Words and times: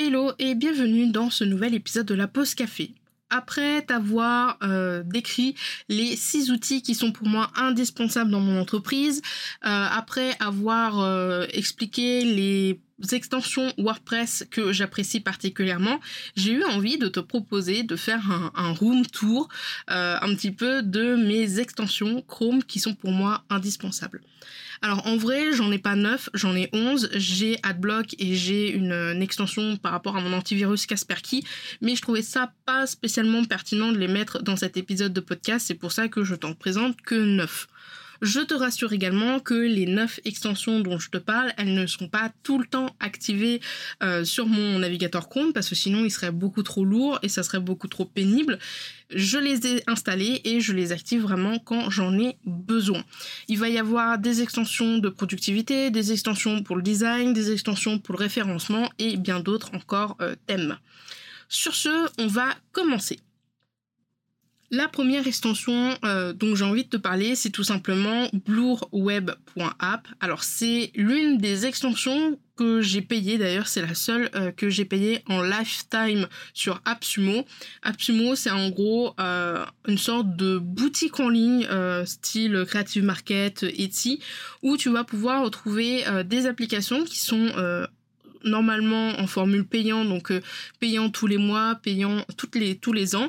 Hello 0.00 0.30
et 0.38 0.54
bienvenue 0.54 1.10
dans 1.10 1.28
ce 1.28 1.42
nouvel 1.42 1.74
épisode 1.74 2.06
de 2.06 2.14
la 2.14 2.28
pause 2.28 2.54
café. 2.54 2.92
Après 3.30 3.82
t'avoir 3.82 4.56
euh, 4.62 5.02
décrit 5.04 5.56
les 5.88 6.14
six 6.14 6.52
outils 6.52 6.82
qui 6.82 6.94
sont 6.94 7.10
pour 7.10 7.26
moi 7.26 7.50
indispensables 7.56 8.30
dans 8.30 8.38
mon 8.38 8.60
entreprise, 8.60 9.20
euh, 9.66 9.86
après 9.90 10.36
avoir 10.38 11.00
euh, 11.00 11.46
expliqué 11.52 12.22
les 12.22 12.80
extensions 13.12 13.72
WordPress 13.78 14.44
que 14.50 14.72
j'apprécie 14.72 15.20
particulièrement, 15.20 16.00
j'ai 16.36 16.52
eu 16.52 16.64
envie 16.64 16.98
de 16.98 17.08
te 17.08 17.20
proposer 17.20 17.82
de 17.82 17.96
faire 17.96 18.50
un, 18.54 18.72
room 18.72 19.06
tour 19.06 19.48
un 19.88 20.34
petit 20.34 20.50
peu 20.50 20.82
de 20.82 21.16
mes 21.16 21.60
extensions 21.60 22.22
Chrome 22.22 22.62
qui 22.62 22.80
sont 22.80 22.94
pour 22.94 23.10
moi 23.10 23.44
indispensables. 23.50 24.20
Alors 24.82 25.06
en 25.06 25.16
vrai, 25.16 25.52
j'en 25.52 25.72
ai 25.72 25.78
pas 25.78 25.96
9, 25.96 26.30
j'en 26.34 26.54
ai 26.54 26.68
11. 26.72 27.10
J'ai 27.14 27.58
AdBlock 27.62 28.14
et 28.18 28.34
j'ai 28.34 28.70
une, 28.70 29.22
extension 29.22 29.76
par 29.76 29.92
rapport 29.92 30.16
à 30.16 30.20
mon 30.20 30.32
antivirus 30.32 30.86
Kaspersky, 30.86 31.44
mais 31.80 31.96
je 31.96 32.02
trouvais 32.02 32.22
ça 32.22 32.52
pas 32.64 32.86
spécialement 32.86 33.44
pertinent 33.44 33.92
de 33.92 33.98
les 33.98 34.08
mettre 34.08 34.42
dans 34.42 34.56
cet 34.56 34.76
épisode 34.76 35.12
de 35.12 35.20
podcast, 35.20 35.66
c'est 35.66 35.74
pour 35.74 35.92
ça 35.92 36.08
que 36.08 36.24
je 36.24 36.34
t'en 36.34 36.54
présente 36.54 37.00
que 37.02 37.14
9. 37.16 37.66
Je 38.20 38.40
te 38.40 38.54
rassure 38.54 38.92
également 38.92 39.38
que 39.38 39.54
les 39.54 39.86
9 39.86 40.20
extensions 40.24 40.80
dont 40.80 40.98
je 40.98 41.10
te 41.10 41.18
parle, 41.18 41.52
elles 41.56 41.74
ne 41.74 41.86
seront 41.86 42.08
pas 42.08 42.32
tout 42.42 42.58
le 42.58 42.66
temps 42.66 42.96
activées 42.98 43.60
euh, 44.02 44.24
sur 44.24 44.46
mon 44.46 44.80
navigateur 44.80 45.28
Chrome 45.28 45.52
parce 45.52 45.68
que 45.68 45.76
sinon 45.76 46.04
il 46.04 46.10
serait 46.10 46.32
beaucoup 46.32 46.64
trop 46.64 46.84
lourd 46.84 47.18
et 47.22 47.28
ça 47.28 47.42
serait 47.42 47.60
beaucoup 47.60 47.86
trop 47.86 48.04
pénible. 48.04 48.58
Je 49.10 49.38
les 49.38 49.66
ai 49.66 49.82
installées 49.86 50.40
et 50.44 50.60
je 50.60 50.72
les 50.72 50.90
active 50.90 51.22
vraiment 51.22 51.58
quand 51.58 51.90
j'en 51.90 52.18
ai 52.18 52.36
besoin. 52.44 53.04
Il 53.46 53.58
va 53.58 53.68
y 53.68 53.78
avoir 53.78 54.18
des 54.18 54.42
extensions 54.42 54.98
de 54.98 55.08
productivité, 55.08 55.90
des 55.90 56.12
extensions 56.12 56.62
pour 56.62 56.76
le 56.76 56.82
design, 56.82 57.32
des 57.32 57.52
extensions 57.52 57.98
pour 57.98 58.14
le 58.16 58.18
référencement 58.18 58.90
et 58.98 59.16
bien 59.16 59.38
d'autres 59.38 59.74
encore 59.74 60.16
euh, 60.20 60.34
thèmes. 60.46 60.76
Sur 61.48 61.74
ce, 61.74 62.08
on 62.18 62.26
va 62.26 62.48
commencer. 62.72 63.20
La 64.70 64.86
première 64.86 65.26
extension 65.26 65.96
euh, 66.04 66.34
dont 66.34 66.54
j'ai 66.54 66.64
envie 66.64 66.84
de 66.84 66.90
te 66.90 66.98
parler, 66.98 67.34
c'est 67.34 67.48
tout 67.48 67.64
simplement 67.64 68.28
blurweb.app. 68.34 70.08
Alors 70.20 70.44
c'est 70.44 70.90
l'une 70.94 71.38
des 71.38 71.64
extensions 71.64 72.38
que 72.54 72.82
j'ai 72.82 73.00
payées, 73.00 73.38
d'ailleurs 73.38 73.66
c'est 73.66 73.80
la 73.80 73.94
seule 73.94 74.28
euh, 74.34 74.50
que 74.50 74.68
j'ai 74.68 74.84
payée 74.84 75.22
en 75.26 75.42
lifetime 75.42 76.28
sur 76.52 76.82
AppSumo. 76.84 77.46
AppSumo 77.82 78.34
c'est 78.34 78.50
en 78.50 78.68
gros 78.68 79.14
euh, 79.18 79.64
une 79.86 79.96
sorte 79.96 80.36
de 80.36 80.58
boutique 80.58 81.18
en 81.18 81.30
ligne 81.30 81.66
style 82.04 82.64
Creative 82.66 83.04
Market, 83.04 83.62
Etsy, 83.62 84.20
où 84.62 84.76
tu 84.76 84.90
vas 84.90 85.04
pouvoir 85.04 85.44
retrouver 85.44 86.04
des 86.26 86.46
applications 86.46 87.04
qui 87.04 87.20
sont 87.20 87.50
normalement 88.44 89.10
en 89.18 89.26
formule 89.26 89.64
payant, 89.64 90.04
donc 90.04 90.30
euh, 90.30 90.40
payant 90.80 91.10
tous 91.10 91.26
les 91.26 91.38
mois, 91.38 91.76
payant 91.82 92.24
toutes 92.36 92.56
les, 92.56 92.76
tous 92.76 92.92
les 92.92 93.16
ans. 93.16 93.28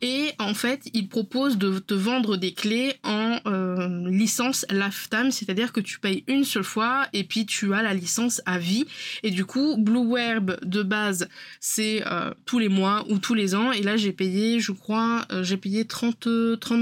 Et 0.00 0.30
en 0.38 0.54
fait, 0.54 0.88
il 0.92 1.08
propose 1.08 1.58
de 1.58 1.78
te 1.78 1.94
vendre 1.94 2.36
des 2.36 2.52
clés 2.52 2.94
en 3.02 3.38
euh, 3.46 4.08
licence 4.08 4.66
lifetime, 4.70 5.30
c'est-à-dire 5.30 5.72
que 5.72 5.80
tu 5.80 5.98
payes 5.98 6.24
une 6.26 6.44
seule 6.44 6.64
fois 6.64 7.06
et 7.12 7.24
puis 7.24 7.46
tu 7.46 7.74
as 7.74 7.82
la 7.82 7.94
licence 7.94 8.40
à 8.46 8.58
vie. 8.58 8.86
Et 9.22 9.30
du 9.30 9.44
coup, 9.44 9.76
Blue 9.78 9.98
Web 9.98 10.52
de 10.62 10.82
base, 10.82 11.28
c'est 11.60 12.02
euh, 12.06 12.32
tous 12.46 12.58
les 12.58 12.68
mois 12.68 13.04
ou 13.08 13.18
tous 13.18 13.34
les 13.34 13.54
ans. 13.54 13.72
Et 13.72 13.82
là, 13.82 13.96
j'ai 13.96 14.12
payé, 14.12 14.60
je 14.60 14.72
crois, 14.72 15.26
j'ai 15.42 15.56
payé 15.56 15.84
30 15.84 16.28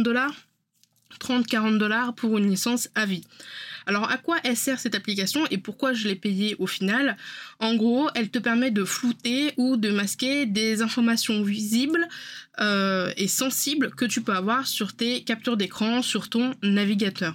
dollars 0.02 0.34
30-40 1.20 1.78
dollars 1.78 2.14
pour 2.14 2.38
une 2.38 2.48
licence 2.48 2.88
à 2.94 3.06
vie. 3.06 3.24
Alors 3.86 4.10
à 4.10 4.16
quoi 4.16 4.36
elle 4.44 4.56
sert 4.56 4.78
cette 4.78 4.94
application 4.94 5.46
et 5.50 5.58
pourquoi 5.58 5.92
je 5.92 6.08
l'ai 6.08 6.14
payée 6.14 6.56
au 6.58 6.66
final? 6.66 7.16
En 7.58 7.74
gros, 7.74 8.08
elle 8.14 8.30
te 8.30 8.38
permet 8.38 8.70
de 8.70 8.84
flouter 8.84 9.52
ou 9.56 9.76
de 9.76 9.90
masquer 9.90 10.46
des 10.46 10.82
informations 10.82 11.42
visibles 11.42 12.06
euh, 12.60 13.12
et 13.16 13.28
sensibles 13.28 13.90
que 13.90 14.04
tu 14.04 14.22
peux 14.22 14.34
avoir 14.34 14.66
sur 14.66 14.92
tes 14.92 15.22
captures 15.22 15.56
d'écran, 15.56 16.02
sur 16.02 16.28
ton 16.28 16.54
navigateur. 16.62 17.34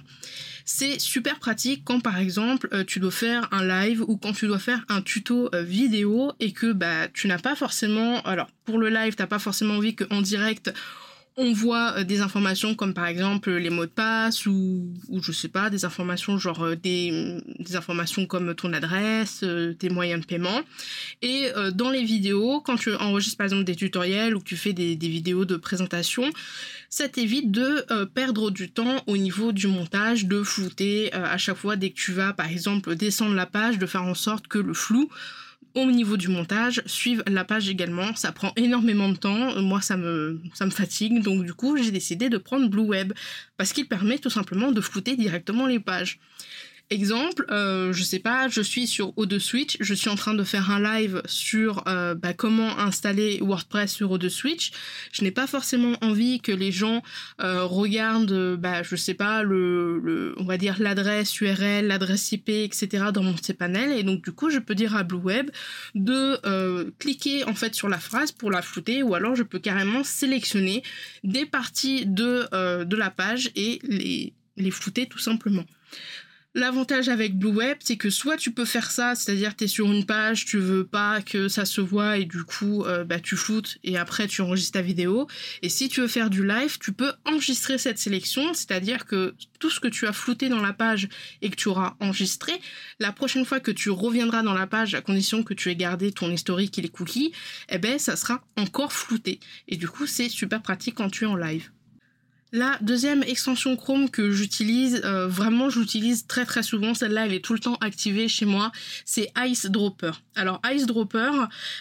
C'est 0.70 1.00
super 1.00 1.38
pratique 1.38 1.82
quand 1.84 2.00
par 2.00 2.18
exemple 2.18 2.68
euh, 2.74 2.84
tu 2.84 3.00
dois 3.00 3.10
faire 3.10 3.48
un 3.52 3.64
live 3.64 4.04
ou 4.06 4.18
quand 4.18 4.34
tu 4.34 4.46
dois 4.46 4.58
faire 4.58 4.84
un 4.90 5.00
tuto 5.00 5.48
euh, 5.54 5.62
vidéo 5.62 6.32
et 6.40 6.52
que 6.52 6.72
bah 6.72 7.08
tu 7.08 7.26
n'as 7.26 7.38
pas 7.38 7.56
forcément 7.56 8.20
alors 8.22 8.48
pour 8.66 8.76
le 8.76 8.90
live 8.90 9.14
t'as 9.14 9.26
pas 9.26 9.38
forcément 9.38 9.76
envie 9.76 9.96
qu'en 9.96 10.20
direct 10.20 10.70
on 11.38 11.52
voit 11.52 11.94
euh, 11.96 12.04
des 12.04 12.20
informations 12.20 12.74
comme 12.74 12.92
par 12.92 13.06
exemple 13.06 13.50
les 13.52 13.70
mots 13.70 13.86
de 13.86 13.90
passe 13.90 14.44
ou, 14.46 14.92
ou 15.08 15.22
je 15.22 15.30
sais 15.30 15.48
pas, 15.48 15.70
des 15.70 15.84
informations 15.84 16.36
genre 16.36 16.64
euh, 16.64 16.74
des, 16.74 17.38
des 17.60 17.76
informations 17.76 18.26
comme 18.26 18.54
ton 18.56 18.72
adresse, 18.72 19.40
euh, 19.44 19.72
tes 19.72 19.88
moyens 19.88 20.20
de 20.20 20.26
paiement. 20.26 20.60
Et 21.22 21.50
dans 21.74 21.90
les 21.90 22.02
vidéos, 22.02 22.60
quand 22.60 22.76
tu 22.76 22.92
enregistres 22.94 23.36
par 23.36 23.44
exemple 23.44 23.64
des 23.64 23.76
tutoriels 23.76 24.34
ou 24.34 24.40
que 24.40 24.44
tu 24.44 24.56
fais 24.56 24.72
des, 24.72 24.96
des 24.96 25.08
vidéos 25.08 25.44
de 25.44 25.56
présentation, 25.56 26.24
ça 26.90 27.08
t'évite 27.08 27.52
de 27.52 27.86
perdre 28.14 28.50
du 28.50 28.70
temps 28.70 29.02
au 29.06 29.16
niveau 29.16 29.52
du 29.52 29.68
montage, 29.68 30.26
de 30.26 30.42
flouter 30.42 31.12
à 31.12 31.38
chaque 31.38 31.56
fois 31.56 31.76
dès 31.76 31.90
que 31.90 31.96
tu 31.96 32.12
vas 32.12 32.32
par 32.32 32.50
exemple 32.50 32.96
descendre 32.96 33.34
la 33.34 33.46
page, 33.46 33.78
de 33.78 33.86
faire 33.86 34.04
en 34.04 34.14
sorte 34.14 34.48
que 34.48 34.58
le 34.58 34.74
flou 34.74 35.08
au 35.82 35.90
niveau 35.90 36.16
du 36.16 36.28
montage, 36.28 36.82
suivre 36.86 37.22
la 37.26 37.44
page 37.44 37.68
également. 37.68 38.14
Ça 38.14 38.32
prend 38.32 38.52
énormément 38.56 39.08
de 39.08 39.16
temps. 39.16 39.60
Moi, 39.60 39.80
ça 39.80 39.96
me, 39.96 40.40
ça 40.54 40.66
me 40.66 40.70
fatigue. 40.70 41.22
Donc, 41.22 41.44
du 41.44 41.54
coup, 41.54 41.76
j'ai 41.76 41.90
décidé 41.90 42.28
de 42.28 42.38
prendre 42.38 42.68
Blue 42.68 42.82
Web 42.82 43.12
parce 43.56 43.72
qu'il 43.72 43.86
permet 43.86 44.18
tout 44.18 44.30
simplement 44.30 44.72
de 44.72 44.80
flouter 44.80 45.16
directement 45.16 45.66
les 45.66 45.80
pages. 45.80 46.18
Exemple, 46.90 47.44
euh, 47.50 47.92
je 47.92 48.02
sais 48.02 48.18
pas, 48.18 48.48
je 48.48 48.62
suis 48.62 48.86
sur 48.86 49.10
O2 49.10 49.38
Switch, 49.38 49.76
je 49.78 49.92
suis 49.92 50.08
en 50.08 50.14
train 50.14 50.32
de 50.32 50.42
faire 50.42 50.70
un 50.70 50.80
live 50.80 51.20
sur 51.26 51.86
euh, 51.86 52.14
bah, 52.14 52.32
comment 52.32 52.78
installer 52.78 53.40
WordPress 53.42 53.92
sur 53.92 54.16
O2 54.16 54.30
Switch. 54.30 54.72
Je 55.12 55.22
n'ai 55.22 55.30
pas 55.30 55.46
forcément 55.46 55.98
envie 56.00 56.40
que 56.40 56.50
les 56.50 56.72
gens 56.72 57.02
euh, 57.42 57.64
regardent, 57.64 58.56
bah, 58.56 58.82
je 58.82 58.96
sais 58.96 59.12
pas, 59.12 59.42
le, 59.42 59.98
le 59.98 60.34
on 60.38 60.44
va 60.44 60.56
dire 60.56 60.76
l'adresse 60.78 61.38
URL, 61.42 61.86
l'adresse 61.86 62.32
IP, 62.32 62.48
etc. 62.48 63.06
dans 63.12 63.22
mon 63.22 63.36
cPanel. 63.36 63.92
Et 63.92 64.02
donc 64.02 64.22
du 64.24 64.32
coup, 64.32 64.48
je 64.48 64.58
peux 64.58 64.74
dire 64.74 64.96
à 64.96 65.02
Blue 65.02 65.18
Web 65.18 65.50
de 65.94 66.38
euh, 66.46 66.90
cliquer 66.98 67.44
en 67.44 67.54
fait 67.54 67.74
sur 67.74 67.90
la 67.90 67.98
phrase 67.98 68.32
pour 68.32 68.50
la 68.50 68.62
flouter, 68.62 69.02
ou 69.02 69.14
alors 69.14 69.36
je 69.36 69.42
peux 69.42 69.58
carrément 69.58 70.04
sélectionner 70.04 70.82
des 71.22 71.44
parties 71.44 72.06
de 72.06 72.46
euh, 72.54 72.86
de 72.86 72.96
la 72.96 73.10
page 73.10 73.50
et 73.56 73.78
les 73.82 74.32
les 74.56 74.70
flouter 74.70 75.06
tout 75.06 75.18
simplement. 75.18 75.64
L'avantage 76.58 77.08
avec 77.08 77.38
Blue 77.38 77.52
Web, 77.52 77.76
c'est 77.78 77.96
que 77.96 78.10
soit 78.10 78.36
tu 78.36 78.50
peux 78.50 78.64
faire 78.64 78.90
ça, 78.90 79.14
c'est-à-dire 79.14 79.54
tu 79.54 79.62
es 79.62 79.66
sur 79.68 79.92
une 79.92 80.04
page, 80.04 80.44
tu 80.44 80.58
veux 80.58 80.84
pas 80.84 81.22
que 81.22 81.46
ça 81.46 81.64
se 81.64 81.80
voit 81.80 82.18
et 82.18 82.24
du 82.24 82.42
coup 82.42 82.84
euh, 82.84 83.04
bah, 83.04 83.20
tu 83.20 83.36
floutes 83.36 83.78
et 83.84 83.96
après 83.96 84.26
tu 84.26 84.42
enregistres 84.42 84.72
ta 84.72 84.82
vidéo. 84.82 85.28
Et 85.62 85.68
si 85.68 85.88
tu 85.88 86.00
veux 86.00 86.08
faire 86.08 86.30
du 86.30 86.44
live, 86.44 86.76
tu 86.80 86.90
peux 86.90 87.12
enregistrer 87.26 87.78
cette 87.78 88.00
sélection, 88.00 88.54
c'est-à-dire 88.54 89.06
que 89.06 89.36
tout 89.60 89.70
ce 89.70 89.78
que 89.78 89.86
tu 89.86 90.08
as 90.08 90.12
flouté 90.12 90.48
dans 90.48 90.60
la 90.60 90.72
page 90.72 91.08
et 91.42 91.50
que 91.50 91.54
tu 91.54 91.68
auras 91.68 91.94
enregistré, 92.00 92.54
la 92.98 93.12
prochaine 93.12 93.44
fois 93.44 93.60
que 93.60 93.70
tu 93.70 93.90
reviendras 93.90 94.42
dans 94.42 94.54
la 94.54 94.66
page, 94.66 94.96
à 94.96 95.00
condition 95.00 95.44
que 95.44 95.54
tu 95.54 95.70
aies 95.70 95.76
gardé 95.76 96.10
ton 96.10 96.28
historique 96.28 96.76
et 96.76 96.82
les 96.82 96.88
cookies, 96.88 97.30
eh 97.68 97.78
ben 97.78 98.00
ça 98.00 98.16
sera 98.16 98.42
encore 98.56 98.92
flouté. 98.92 99.38
Et 99.68 99.76
du 99.76 99.86
coup 99.86 100.08
c'est 100.08 100.28
super 100.28 100.60
pratique 100.60 100.96
quand 100.96 101.08
tu 101.08 101.22
es 101.22 101.28
en 101.28 101.36
live. 101.36 101.70
La 102.50 102.78
deuxième 102.80 103.22
extension 103.24 103.76
Chrome 103.76 104.08
que 104.08 104.30
j'utilise, 104.30 105.02
euh, 105.04 105.26
vraiment 105.26 105.68
j'utilise 105.68 106.26
très 106.26 106.46
très 106.46 106.62
souvent, 106.62 106.94
celle-là 106.94 107.26
elle 107.26 107.34
est 107.34 107.44
tout 107.44 107.52
le 107.52 107.58
temps 107.58 107.76
activée 107.82 108.26
chez 108.26 108.46
moi, 108.46 108.72
c'est 109.04 109.30
Ice 109.44 109.66
Dropper. 109.66 110.12
Alors 110.34 110.58
Ice 110.72 110.86
Dropper, 110.86 111.30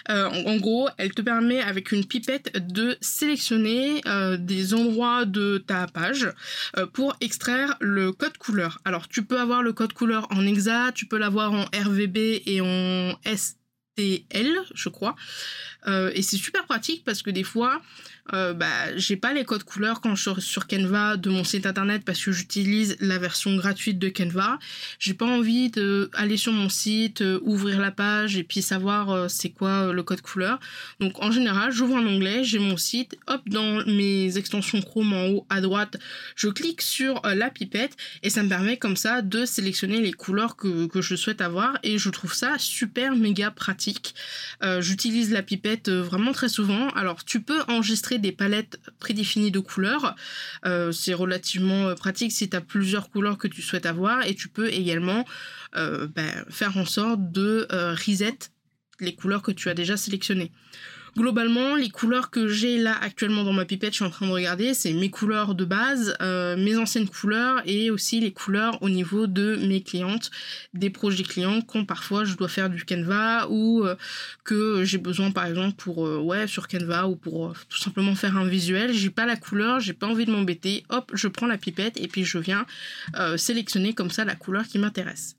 euh, 0.10 0.30
en, 0.46 0.58
gros, 0.58 0.90
elle 0.98 1.14
te 1.14 1.22
permet 1.22 1.62
avec 1.62 1.94
une 1.94 2.04
pipette 2.04 2.68
de 2.68 2.98
sélectionner 3.00 4.02
euh, 4.08 4.36
des 4.36 4.74
endroits 4.74 5.24
de 5.24 5.64
ta 5.66 5.88
page 5.88 6.30
pour 6.92 7.16
extraire 7.22 7.78
le 7.80 8.12
code 8.12 8.38
couleur. 8.38 8.82
Alors 8.84 9.08
tu 9.08 9.24
peux 9.24 9.40
avoir 9.40 9.64
le 9.64 9.72
code 9.72 9.94
couleur 9.94 10.28
en 10.32 10.46
hexa, 10.46 10.92
tu 10.94 11.06
peux 11.06 11.18
l'avoir 11.18 11.54
en 11.54 11.64
RVB 11.64 12.42
et 12.46 12.60
en 12.60 13.14
STL, 13.98 14.56
je 14.74 14.90
crois. 14.90 15.16
et 15.88 16.22
c'est 16.22 16.38
super 16.38 16.66
pratique 16.66 17.04
parce 17.06 17.22
que 17.22 17.30
des 17.30 17.44
fois, 17.44 17.82
euh, 18.34 18.54
bah, 18.54 18.96
j'ai 18.96 19.16
pas 19.16 19.34
les 19.34 19.46
codes 19.46 19.64
couleurs 19.64 20.02
quand 20.02 20.16
je 20.16 20.30
suis 20.30 20.42
sur 20.42 20.68
Canva 20.68 21.16
de 21.18 21.30
mon 21.30 21.44
site 21.44 21.66
internet 21.66 22.04
parce 22.06 22.24
que 22.24 22.32
j'utilise 22.32 22.98
la 23.00 23.18
version 23.18 23.56
gratuite 23.56 24.00
de 24.00 24.10
Canva. 24.10 24.60
J'ai 25.00 25.14
pas 25.14 25.26
envie 25.26 25.70
de 25.70 26.10
aller 26.14 26.36
sur 26.38 26.52
mon 26.52 26.70
site, 26.70 27.22
euh, 27.22 27.40
ouvrir 27.44 27.80
la 27.80 27.92
page 27.92 28.36
et 28.36 28.44
puis 28.44 28.62
savoir 28.62 29.12
euh, 29.12 29.28
c'est 29.30 29.50
quoi 29.50 29.94
le 29.94 30.04
code 30.04 30.22
couleur. 30.22 30.60
Donc 31.00 31.24
en 31.24 31.32
général, 31.32 31.72
j'ouvre 31.72 31.98
un 31.98 32.06
onglet, 32.06 32.44
j'ai 32.44 32.60
mon 32.60 32.78
site, 32.78 33.18
hop 33.28 33.42
dans 33.48 33.86
mes 33.86 34.38
extensions 34.38 34.82
Chrome 34.82 35.14
en 35.14 35.28
haut 35.28 35.46
à 35.50 35.62
droite, 35.62 35.98
je 36.36 36.50
clique 36.50 36.82
sur 36.82 37.22
la 37.24 37.50
pipette 37.50 37.96
et 38.24 38.30
ça 38.30 38.44
me 38.44 38.50
permet 38.50 38.78
comme 38.78 38.98
ça 38.98 39.22
de 39.22 39.46
sélectionner 39.46 40.02
les 40.02 40.14
couleurs 40.14 40.56
que, 40.56 40.88
que 40.88 41.02
je 41.02 41.16
souhaite 41.16 41.42
avoir 41.42 41.78
et 41.84 41.98
je 41.98 42.10
trouve 42.10 42.34
ça 42.34 42.56
super 42.58 43.16
méga 43.16 43.52
pratique. 43.52 43.87
J'utilise 44.80 45.32
la 45.32 45.44
pipette 45.44 45.90
vraiment 45.90 46.32
très 46.32 46.50
souvent. 46.50 46.90
Alors 46.90 47.24
tu 47.24 47.42
peux 47.42 47.62
enregistrer 47.68 48.18
des 48.20 48.32
palettes 48.32 48.80
prédéfinies 49.00 49.52
de 49.52 49.60
couleurs. 49.60 50.16
Euh, 50.66 50.92
c'est 50.92 51.14
relativement 51.14 51.88
euh, 51.88 51.96
pratique 51.96 52.32
si 52.32 52.50
tu 52.50 52.56
as 52.56 52.62
plusieurs 52.62 53.10
couleurs 53.10 53.38
que 53.38 53.48
tu 53.48 53.62
souhaites 53.62 53.86
avoir 53.86 54.26
et 54.26 54.36
tu 54.36 54.50
peux 54.50 54.70
également 54.70 55.26
euh, 55.76 56.08
ben, 56.08 56.46
faire 56.50 56.78
en 56.78 56.86
sorte 56.86 57.32
de 57.32 57.68
reset 57.72 58.38
les 59.00 59.16
couleurs 59.16 59.42
que 59.42 59.52
tu 59.52 59.70
as 59.70 59.74
déjà 59.74 59.98
sélectionnées. 59.98 60.52
Globalement, 61.18 61.76
les 61.76 61.90
couleurs 61.90 62.30
que 62.30 62.48
j'ai 62.48 62.78
là 62.78 62.96
actuellement 63.02 63.44
dans 63.44 63.54
ma 63.54 63.66
pipette, 63.66 63.90
je 63.90 63.96
suis 63.96 64.06
en 64.06 64.12
train 64.12 64.28
de 64.28 64.32
regarder, 64.32 64.76
c'est 64.76 64.94
mes 64.94 65.10
couleurs 65.10 65.56
de 65.56 65.66
base, 65.66 66.16
euh, 66.22 66.56
mes 66.56 66.78
anciennes 66.78 67.10
couleurs 67.10 67.64
et 67.66 67.90
aussi 67.90 68.20
les 68.20 68.32
couleurs 68.32 68.78
au 68.84 68.90
niveau 68.90 69.26
de 69.26 69.56
mes 69.56 69.82
clientes, 69.82 70.30
des 70.76 70.92
projets 70.92 71.24
clients 71.24 71.62
quand 71.62 71.86
parfois 71.86 72.24
je 72.24 72.36
dois 72.36 72.50
faire 72.50 72.70
du 72.70 72.86
Canva 72.86 73.48
ou 73.50 73.84
euh, 73.84 73.96
que 74.44 74.84
j'ai 74.84 75.00
besoin 75.00 75.32
par 75.32 75.48
exemple 75.48 75.76
pour 75.76 76.06
euh, 76.06 76.46
sur 76.46 76.68
Canva 76.68 77.08
ou 77.08 77.16
pour 77.16 77.56
tout 77.68 77.80
simplement 77.80 78.14
faire 78.14 78.38
un 78.38 78.48
visuel, 78.48 78.94
j'ai 78.94 79.10
pas 79.10 79.26
la 79.26 79.38
couleur, 79.38 79.80
j'ai 79.80 79.94
pas 79.94 80.06
envie 80.06 80.26
de 80.26 80.32
m'embêter, 80.32 80.84
hop, 80.90 81.10
je 81.16 81.28
prends 81.28 81.48
la 81.48 81.58
pipette 81.58 82.00
et 82.00 82.08
puis 82.08 82.26
je 82.26 82.38
viens 82.38 82.68
sélectionner 83.38 83.94
comme 83.94 84.12
ça 84.12 84.24
la 84.24 84.36
couleur 84.36 84.68
qui 84.68 84.78
m'intéresse. 84.78 85.36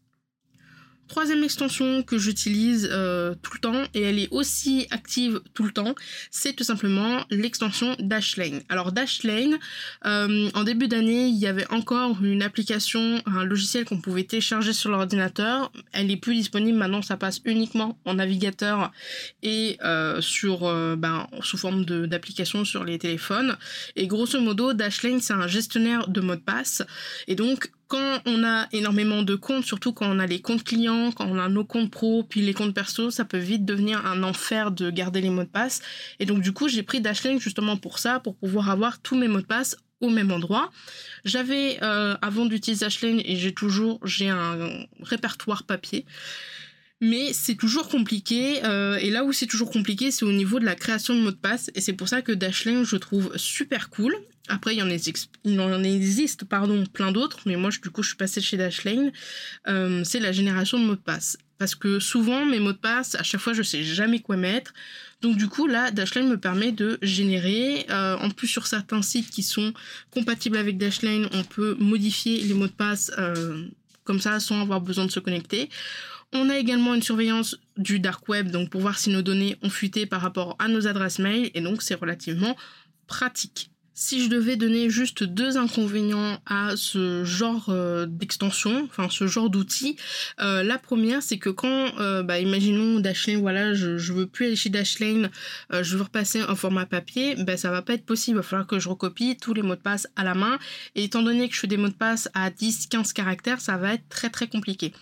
Troisième 1.09 1.43
extension 1.43 2.03
que 2.03 2.19
j'utilise 2.19 2.87
euh, 2.93 3.35
tout 3.43 3.53
le 3.55 3.61
temps 3.61 3.83
et 3.95 4.03
elle 4.03 4.19
est 4.19 4.29
aussi 4.31 4.87
active 4.91 5.41
tout 5.55 5.63
le 5.63 5.71
temps, 5.71 5.95
c'est 6.31 6.53
tout 6.53 6.65
simplement 6.65 7.25
l'extension 7.31 7.97
Dashlane. 7.99 8.61
Alors 8.69 8.93
Dashlane, 8.93 9.59
euh, 10.05 10.51
en 10.53 10.65
début 10.65 10.87
d'année, 10.87 11.29
il 11.29 11.37
y 11.37 11.47
avait 11.47 11.67
encore 11.73 12.23
une 12.23 12.43
application, 12.43 13.23
un 13.25 13.45
logiciel 13.45 13.87
qu'on 13.87 14.03
pouvait 14.03 14.25
télécharger 14.25 14.75
sur 14.75 14.91
l'ordinateur. 14.91 15.73
Elle 15.93 16.11
est 16.11 16.19
plus 16.19 16.35
disponible 16.35 16.77
maintenant, 16.77 17.01
ça 17.01 17.17
passe 17.17 17.41
uniquement 17.47 17.99
en 18.05 18.15
navigateur 18.15 18.93
et 19.43 19.79
euh, 19.83 20.21
sur 20.21 20.61
ben, 20.99 21.27
sous 21.41 21.57
forme 21.57 21.87
d'application 21.87 22.67
sur 22.67 22.85
les 22.85 22.99
téléphones. 22.99 23.57
Et 23.97 24.07
grosso 24.07 24.39
modo, 24.41 24.75
Dashlane 24.75 25.21
c'est 25.21 25.33
un 25.33 25.47
gestionnaire 25.47 26.09
de 26.09 26.21
mots 26.21 26.37
de 26.37 26.41
passe 26.41 26.83
et 27.29 27.35
donc 27.35 27.71
quand 27.89 28.21
on 28.27 28.45
a 28.45 28.69
énormément 28.73 29.23
de 29.23 29.35
comptes, 29.35 29.65
surtout 29.65 29.93
quand 29.93 30.07
on 30.07 30.19
a 30.19 30.27
les 30.27 30.41
comptes 30.41 30.63
clients, 30.63 31.11
quand 31.11 31.27
on 31.27 31.39
a 31.39 31.49
nos 31.49 31.65
comptes 31.65 31.91
pro, 31.91 32.23
puis 32.23 32.43
les 32.43 32.53
comptes 32.53 32.75
perso, 32.75 33.11
ça 33.11 33.25
peut 33.25 33.39
vite 33.39 33.65
devenir 33.65 34.05
un 34.07 34.23
enfer 34.23 34.71
de 34.71 34.91
garder 34.91 35.23
les 35.23 35.31
mots 35.31 35.45
de 35.45 35.49
passe. 35.49 35.81
Et 36.21 36.27
donc 36.27 36.41
du 36.41 36.53
coup, 36.53 36.69
j'ai 36.69 36.83
pris 36.83 37.01
Dashlane 37.01 37.41
justement 37.41 37.77
pour 37.77 37.99
ça, 37.99 38.21
pour 38.21 38.37
pouvoir 38.37 38.69
avoir 38.71 39.01
tous 39.01 39.17
mes 39.17 39.27
mots 39.27 39.41
de 39.41 39.47
passe 39.47 39.77
au 40.01 40.11
même 40.11 40.31
endroit. 40.31 40.71
J'avais 41.25 41.79
euh, 41.83 42.17
avant 42.21 42.47
d'utiliser 42.47 42.85
Dashlane 42.85 43.21
et 43.25 43.37
j'ai 43.37 43.53
toujours 43.53 43.99
j'ai 44.05 44.29
un 44.29 44.87
répertoire 45.01 45.65
papier. 45.65 46.05
Mais 47.01 47.33
c'est 47.33 47.55
toujours 47.55 47.89
compliqué, 47.89 48.65
euh, 48.65 48.97
et 48.97 49.11
là 49.11 49.25
où 49.25 49.33
c'est 49.33 49.47
toujours 49.47 49.71
compliqué, 49.71 50.11
c'est 50.11 50.25
au 50.25 50.33
niveau 50.33 50.59
de 50.59 50.65
la 50.65 50.75
création 50.75 51.15
de 51.15 51.21
mots 51.21 51.31
de 51.31 51.37
passe, 51.37 51.71
et 51.77 51.81
c'est 51.81 51.93
pour 51.93 52.09
ça 52.09 52.23
que 52.23 52.33
Dashlane, 52.33 52.85
je 52.85 52.97
trouve 52.97 53.37
super 53.37 53.89
cool. 53.89 54.17
Après, 54.49 54.75
il 54.75 54.79
y 54.79 54.83
en, 54.83 54.89
existe, 54.89 55.31
il 55.45 55.61
en 55.61 55.85
existe 55.85 56.45
pardon, 56.45 56.85
plein 56.87 57.13
d'autres, 57.13 57.41
mais 57.47 57.57
moi, 57.57 57.71
du 57.71 57.91
coup, 57.91 58.03
je 58.03 58.09
suis 58.09 58.17
passée 58.17 58.41
chez 58.41 58.57
Dashlane. 58.57 59.13
Euh, 59.69 60.03
c'est 60.05 60.21
la 60.21 60.33
génération 60.33 60.79
de 60.79 60.85
mots 60.85 60.97
de 60.97 61.01
passe. 61.01 61.37
Parce 61.59 61.75
que 61.75 62.01
souvent, 62.01 62.47
mes 62.47 62.59
mots 62.59 62.73
de 62.73 62.79
passe, 62.79 63.15
à 63.15 63.23
chaque 63.23 63.41
fois, 63.41 63.53
je 63.53 63.63
sais 63.63 63.85
jamais 63.85 64.21
quoi 64.21 64.37
mettre. 64.37 64.73
Donc 65.21 65.37
du 65.37 65.49
coup, 65.49 65.67
là, 65.67 65.91
Dashlane 65.91 66.29
me 66.29 66.39
permet 66.39 66.73
de 66.73 66.99
générer. 67.03 67.85
Euh, 67.91 68.17
en 68.17 68.31
plus, 68.31 68.49
sur 68.49 68.67
certains 68.67 69.03
sites 69.03 69.31
qui 69.31 69.43
sont 69.43 69.73
compatibles 70.11 70.57
avec 70.57 70.79
Dashlane, 70.79 71.29
on 71.33 71.45
peut 71.45 71.77
modifier 71.79 72.41
les 72.41 72.55
mots 72.55 72.69
de 72.69 72.73
passe 72.73 73.11
comme 74.05 74.21
ça, 74.21 74.41
sans 74.41 74.63
avoir 74.63 74.81
besoin 74.81 75.05
de 75.05 75.11
se 75.11 75.21
connecter. 75.21 75.69
On 76.33 76.51
a 76.51 76.59
également 76.59 76.95
une 76.95 77.03
surveillance 77.03 77.57
du 77.77 78.01
dark 78.01 78.29
web, 78.29 78.51
donc 78.51 78.71
pour 78.71 78.81
voir 78.81 78.99
si 78.99 79.11
nos 79.11 79.23
données 79.23 79.57
ont 79.63 79.71
fuité 79.71 80.05
par 80.05 80.21
rapport 80.21 80.57
à 80.59 80.69
nos 80.69 80.87
adresses 80.87 81.19
mail, 81.19 81.51
et 81.55 81.61
donc 81.61 81.83
c'est 81.83 81.95
relativement 81.95 82.57
pratique. 83.07 83.71
Si 84.01 84.23
je 84.23 84.29
devais 84.29 84.55
donner 84.55 84.91
juste 84.91 85.25
deux 85.25 85.57
inconvénients 85.57 86.41
à 86.47 86.77
ce 86.77 87.25
genre 87.25 87.67
euh, 87.69 88.07
d'extension, 88.07 88.85
enfin 88.89 89.09
ce 89.11 89.27
genre 89.27 89.51
d'outil, 89.51 89.97
euh, 90.41 90.63
la 90.63 90.79
première 90.79 91.21
c'est 91.21 91.39
que 91.39 91.51
quand, 91.51 91.99
euh, 91.99 92.23
bah, 92.23 92.39
imaginons 92.39 93.01
Dashlane, 93.01 93.41
voilà, 93.41 93.75
je, 93.75 93.99
je 93.99 94.13
veux 94.13 94.29
plus 94.29 94.47
aller 94.47 94.55
chez 94.55 94.69
Dashlane, 94.69 95.31
je 95.73 95.97
veux 95.97 96.05
repasser 96.05 96.45
en 96.45 96.55
format 96.55 96.87
papier, 96.87 97.35
bah, 97.39 97.57
ça 97.57 97.73
va 97.73 97.83
pas 97.83 97.95
être 97.95 98.07
possible, 98.07 98.37
il 98.37 98.39
va 98.39 98.43
falloir 98.45 98.69
que 98.69 98.79
je 98.79 98.89
recopie 98.89 99.37
tous 99.37 99.53
les 99.53 99.63
mots 99.63 99.75
de 99.75 99.81
passe 99.81 100.07
à 100.15 100.23
la 100.23 100.35
main, 100.35 100.61
et 100.95 101.03
étant 101.03 101.23
donné 101.23 101.49
que 101.49 101.57
je 101.57 101.61
fais 101.61 101.67
des 101.67 101.77
mots 101.77 101.89
de 101.89 101.93
passe 101.93 102.29
à 102.35 102.51
10-15 102.51 103.13
caractères, 103.13 103.61
ça 103.61 103.79
va 103.79 103.95
être 103.95 104.09
très 104.09 104.31
très 104.31 104.47
compliqué. 104.47 104.93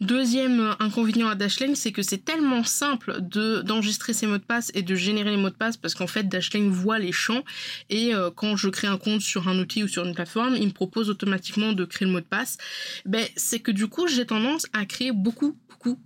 Deuxième 0.00 0.76
inconvénient 0.78 1.26
à 1.26 1.34
Dashlane, 1.34 1.74
c'est 1.74 1.90
que 1.90 2.02
c'est 2.02 2.24
tellement 2.24 2.62
simple 2.62 3.18
de 3.22 3.62
d'enregistrer 3.62 4.12
ces 4.12 4.28
mots 4.28 4.38
de 4.38 4.44
passe 4.44 4.70
et 4.74 4.82
de 4.82 4.94
générer 4.94 5.30
les 5.30 5.36
mots 5.36 5.50
de 5.50 5.54
passe 5.54 5.76
parce 5.76 5.94
qu'en 5.94 6.06
fait 6.06 6.28
Dashlane 6.28 6.68
voit 6.68 7.00
les 7.00 7.12
champs 7.12 7.42
et 7.90 8.12
quand 8.36 8.56
je 8.56 8.68
crée 8.68 8.86
un 8.86 8.98
compte 8.98 9.22
sur 9.22 9.48
un 9.48 9.58
outil 9.58 9.82
ou 9.82 9.88
sur 9.88 10.04
une 10.04 10.14
plateforme, 10.14 10.54
il 10.56 10.66
me 10.66 10.72
propose 10.72 11.10
automatiquement 11.10 11.72
de 11.72 11.84
créer 11.84 12.06
le 12.06 12.12
mot 12.12 12.20
de 12.20 12.24
passe. 12.24 12.58
Ben, 13.04 13.26
c'est 13.34 13.60
que 13.60 13.72
du 13.72 13.88
coup, 13.88 14.06
j'ai 14.06 14.26
tendance 14.26 14.66
à 14.72 14.84
créer 14.84 15.10
beaucoup, 15.10 15.56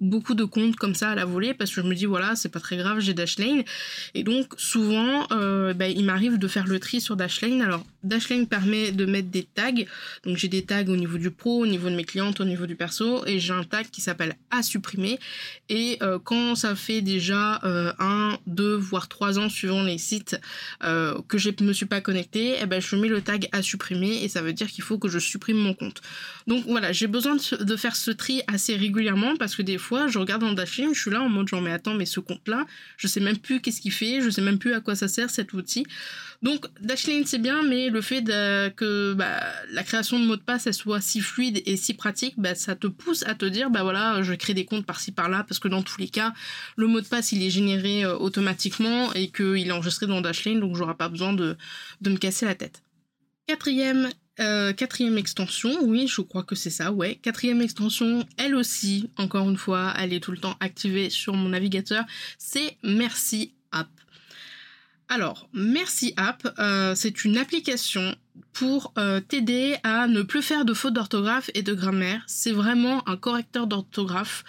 beaucoup, 0.01 0.35
de 0.35 0.45
comptes 0.45 0.77
comme 0.77 0.95
ça 0.95 1.11
à 1.11 1.15
la 1.15 1.25
volée 1.25 1.55
parce 1.55 1.75
que 1.75 1.83
je 1.83 1.87
me 1.87 1.95
dis, 1.95 2.07
voilà, 2.07 2.37
c'est 2.37 2.49
pas 2.49 2.61
très 2.61 2.77
grave, 2.77 3.01
j'ai 3.01 3.15
Dashlane. 3.15 3.63
Et 4.15 4.23
donc, 4.23 4.55
souvent, 4.57 5.27
euh, 5.33 5.75
ben, 5.75 5.93
il 5.95 6.05
m'arrive 6.05 6.39
de 6.39 6.49
faire 6.49 6.67
le 6.67 6.79
tri 6.79 7.01
sur 7.01 7.17
Dashlane. 7.17 7.63
Alors, 7.63 7.85
Dashlane 8.03 8.47
permet 8.47 8.93
de 8.93 9.07
mettre 9.07 9.29
des 9.29 9.45
tags. 9.45 9.73
Donc, 10.25 10.37
j'ai 10.37 10.49
des 10.49 10.63
tags 10.63 10.87
au 10.87 10.97
niveau 10.97 11.19
du 11.19 11.31
pro, 11.31 11.63
au 11.63 11.67
niveau 11.67 11.89
de 11.91 11.95
mes 11.95 12.05
clientes, 12.05 12.41
au 12.41 12.45
niveau 12.45 12.67
du 12.67 12.77
perso. 12.77 13.27
Et 13.27 13.39
j'ai 13.39 13.53
un 13.53 13.65
tag 13.65 13.87
qui 13.91 14.01
s'appelle 14.01 14.37
à 14.51 14.63
supprimer. 14.63 15.19
Et 15.69 15.99
euh, 16.03 16.19
quand 16.23 16.55
ça 16.55 16.75
fait 16.75 17.03
déjà 17.03 17.61
euh, 17.65 17.93
un, 17.99 18.39
deux, 18.47 18.77
voire 18.77 19.09
trois 19.09 19.39
ans, 19.39 19.49
suivant 19.49 19.83
les 19.83 19.99
sites, 19.99 20.39
que 20.81 21.39
je 21.39 21.51
me 21.63 21.73
suis 21.73 21.87
pas 21.87 22.01
connecté 22.01 22.57
eh 22.61 22.67
ben, 22.67 22.81
je 22.81 22.97
mets 22.97 23.09
le 23.09 23.21
tag 23.21 23.49
à 23.53 23.63
supprimer 23.63 24.23
et 24.23 24.29
ça 24.29 24.43
veut 24.43 24.53
dire 24.53 24.69
qu'il 24.69 24.85
faut 24.85 24.99
que 24.99 25.09
je 25.09 25.19
supprime 25.19 25.57
mon 25.57 25.75
compte. 25.75 26.01
Donc 26.47 26.65
voilà, 26.67 26.93
j'ai 26.93 27.07
besoin 27.07 27.37
de, 27.37 27.77
faire 27.77 27.97
ce 27.97 28.11
tri 28.11 28.43
assez 28.47 28.77
régulièrement 28.77 29.37
parce 29.37 29.55
que 29.55 29.63
fois, 29.79 30.09
je 30.09 30.19
regarde 30.19 30.43
dans 30.43 30.53
Dashlane, 30.53 30.95
je 30.95 31.01
suis 31.01 31.11
là 31.11 31.23
en 31.23 31.29
mode 31.29 31.49
genre, 31.49 31.63
mais 31.63 31.73
attends, 31.73 31.95
mais 31.95 32.07
ce 32.07 32.21
compte-là, 32.21 32.67
je 32.97 33.07
sais 33.07 33.21
même 33.21 33.39
plus 33.39 33.61
qu'est-ce 33.61 33.81
qu'il 33.81 33.93
fait, 33.93 34.21
je 34.21 34.31
sais 34.31 34.43
même 34.43 34.59
plus 34.59 34.75
à 34.75 34.81
quoi 34.81 34.95
ça 34.95 35.09
sert 35.09 35.31
cet 35.31 35.53
outil. 35.53 35.87
Donc 36.43 36.67
Dashlane 36.81 37.27
c'est 37.27 37.39
bien, 37.39 37.63
mais 37.63 37.91
le 37.91 38.01
fait 38.01 38.25
que 38.25 39.13
bah, 39.15 39.41
la 39.71 39.83
création 39.83 40.19
de 40.19 40.25
mots 40.25 40.37
de 40.37 40.43
passe 40.43 40.67
elle 40.67 40.75
soit 40.75 41.01
si 41.01 41.21
fluide 41.21 41.63
et 41.67 41.77
si 41.77 41.95
pratique, 41.95 42.35
bah, 42.39 42.55
ça 42.55 42.75
te 42.75 42.87
pousse 42.87 43.25
à 43.27 43.35
te 43.35 43.45
dire 43.45 43.71
bah 43.71 43.83
voilà, 43.83 44.23
je 44.23 44.35
crée 44.35 44.55
des 44.55 44.65
comptes 44.65 44.87
par-ci 44.87 45.13
par-là 45.13 45.45
parce 45.47 45.59
que 45.59 45.69
dans 45.69 45.83
tous 45.83 46.01
les 46.01 46.09
cas, 46.09 46.33
le 46.77 46.87
mot 46.87 47.01
de 47.01 47.07
passe 47.07 47.33
il 47.33 47.43
est 47.43 47.51
généré 47.51 48.05
euh, 48.05 48.17
automatiquement 48.17 49.13
et 49.15 49.31
qu'il 49.31 49.69
est 49.69 49.73
enregistré 49.73 50.07
dans 50.07 50.21
Dashlane, 50.21 50.61
donc 50.61 50.77
j'aurai 50.77 50.95
pas 50.95 51.09
besoin 51.09 51.33
de 51.33 51.57
me 52.05 52.17
casser 52.17 52.47
la 52.47 52.55
tête. 52.55 52.83
Quatrième 53.47 54.09
euh, 54.41 54.73
quatrième 54.73 55.19
extension, 55.19 55.71
oui, 55.83 56.07
je 56.09 56.21
crois 56.21 56.43
que 56.43 56.55
c'est 56.55 56.71
ça, 56.71 56.93
ouais. 56.93 57.17
Quatrième 57.17 57.61
extension, 57.61 58.25
elle 58.37 58.55
aussi, 58.55 59.11
encore 59.17 59.49
une 59.49 59.57
fois, 59.57 59.95
elle 59.99 60.13
est 60.13 60.21
tout 60.21 60.33
le 60.33 60.39
temps 60.39 60.57
activée 60.61 61.11
sur 61.11 61.35
mon 61.35 61.51
navigateur, 61.51 62.05
c'est 62.39 62.77
Merci 62.83 63.53
App. 63.73 63.89
Alors, 65.09 65.49
Merci 65.53 66.15
App, 66.17 66.47
euh, 66.59 66.95
c'est 66.95 67.25
une 67.25 67.37
application 67.37 68.15
pour 68.53 68.93
euh, 68.99 69.21
t'aider 69.21 69.77
à 69.83 70.07
ne 70.07 70.23
plus 70.23 70.43
faire 70.43 70.65
de 70.65 70.75
fautes 70.75 70.95
d'orthographe 70.95 71.51
et 71.55 71.63
de 71.63 71.75
grammaire. 71.75 72.23
C'est 72.27 72.53
vraiment 72.53 73.07
un 73.09 73.17
correcteur 73.17 73.67
d'orthographe 73.67 74.45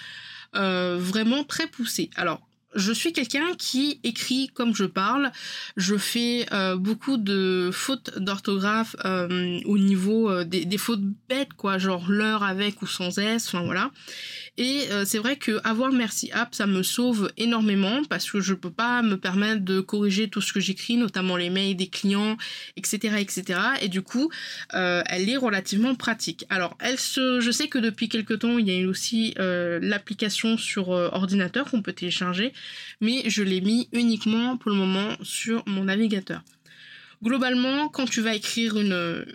vraiment 0.53 1.45
très 1.45 1.65
poussé. 1.65 2.09
Alors, 2.17 2.45
je 2.75 2.91
suis 2.91 3.13
quelqu'un 3.13 3.53
qui 3.57 3.99
écrit 4.03 4.49
comme 4.53 4.75
je 4.75 4.85
parle. 4.85 5.31
Je 5.77 5.97
fais 5.97 6.45
euh, 6.51 6.77
beaucoup 6.77 7.17
de 7.17 7.69
fautes 7.73 8.17
d'orthographe 8.17 8.95
euh, 9.05 9.59
au 9.65 9.77
niveau 9.77 10.29
euh, 10.29 10.43
des, 10.43 10.77
fautes 10.77 11.03
bêtes, 11.29 11.53
quoi, 11.53 11.77
genre 11.77 12.09
l'heure 12.09 12.43
avec 12.43 12.81
ou 12.81 12.87
sans 12.87 13.17
S, 13.17 13.47
enfin 13.47 13.63
voilà. 13.63 13.91
Et 14.57 14.89
c'est 15.05 15.17
vrai 15.17 15.37
que 15.37 15.59
avoir 15.63 15.91
Merci 15.91 16.29
App, 16.33 16.53
ça 16.53 16.67
me 16.67 16.83
sauve 16.83 17.31
énormément 17.37 18.01
parce 18.09 18.29
que 18.29 18.41
je 18.41 18.53
peux 18.53 18.69
pas 18.69 19.01
me 19.01 19.17
permettre 19.17 19.61
de 19.61 19.79
corriger 19.79 20.27
tout 20.27 20.41
ce 20.41 20.53
que 20.53 20.59
j'écris, 20.59 20.97
notamment 20.97 21.35
les 21.35 21.49
mails 21.49 21.75
des 21.75 21.87
clients, 21.87 22.37
etc., 22.75 23.15
etc. 23.19 23.59
Et 23.81 23.87
du 23.87 24.01
coup, 24.01 24.29
elle 24.71 25.29
est 25.29 25.37
relativement 25.37 25.95
pratique. 25.95 26.45
Alors, 26.49 26.77
elle 26.79 26.97
je 26.99 27.49
sais 27.51 27.69
que 27.69 27.79
depuis 27.79 28.09
quelques 28.09 28.39
temps, 28.39 28.57
il 28.57 28.69
y 28.69 28.83
a 28.83 28.87
aussi 28.87 29.33
l'application 29.37 30.57
sur 30.57 30.89
ordinateur 30.89 31.71
qu'on 31.71 31.81
peut 31.81 31.93
télécharger 31.93 32.53
mais 32.99 33.23
je 33.29 33.43
l'ai 33.43 33.61
mis 33.61 33.89
uniquement 33.91 34.57
pour 34.57 34.71
le 34.71 34.77
moment 34.77 35.15
sur 35.23 35.63
mon 35.67 35.85
navigateur. 35.85 36.41
Globalement, 37.23 37.89
quand 37.89 38.05
tu 38.05 38.21
vas 38.21 38.35
écrire 38.35 38.77
une, 38.77 39.25